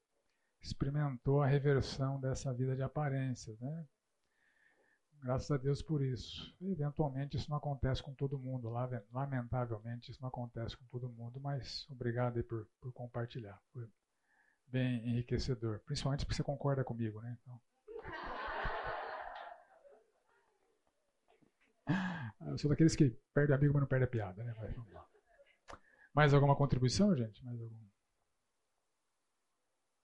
[0.62, 3.58] experimentou a reversão dessa vida de aparências.
[3.60, 3.88] Né?
[5.22, 6.54] Graças a Deus por isso.
[6.62, 8.70] Eventualmente isso não acontece com todo mundo,
[9.12, 13.60] lamentavelmente isso não acontece com todo mundo, mas obrigado aí por, por compartilhar.
[13.72, 13.88] Foi
[14.68, 17.38] bem enriquecedor, principalmente porque você concorda comigo, né?
[17.42, 17.62] Então...
[22.48, 24.54] Eu sou daqueles que perde amigo, mas não perde a piada, né?
[24.54, 25.06] Vamos lá.
[26.16, 27.44] Mais alguma contribuição, gente?
[27.44, 27.90] Mais algum?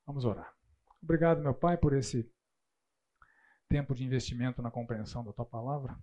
[0.06, 0.54] Vamos orar.
[1.02, 2.30] Obrigado, meu Pai, por esse
[3.70, 5.98] tempo de investimento na compreensão da tua palavra.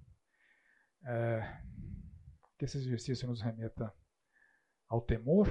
[1.05, 1.63] É,
[2.59, 3.95] que esse exercício nos remeta
[4.89, 5.47] ao temor,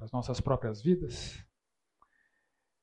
[0.00, 1.38] às nossas próprias vidas,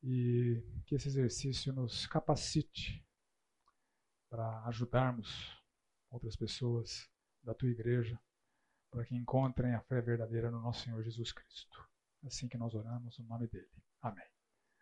[0.02, 3.06] e que esse exercício nos capacite
[4.30, 5.62] para ajudarmos
[6.10, 7.12] outras pessoas
[7.44, 8.18] da tua igreja
[8.96, 11.86] para que encontrem a fé verdadeira no nosso Senhor Jesus Cristo.
[12.26, 13.68] Assim que nós oramos, no nome dele.
[14.02, 14.35] Amém.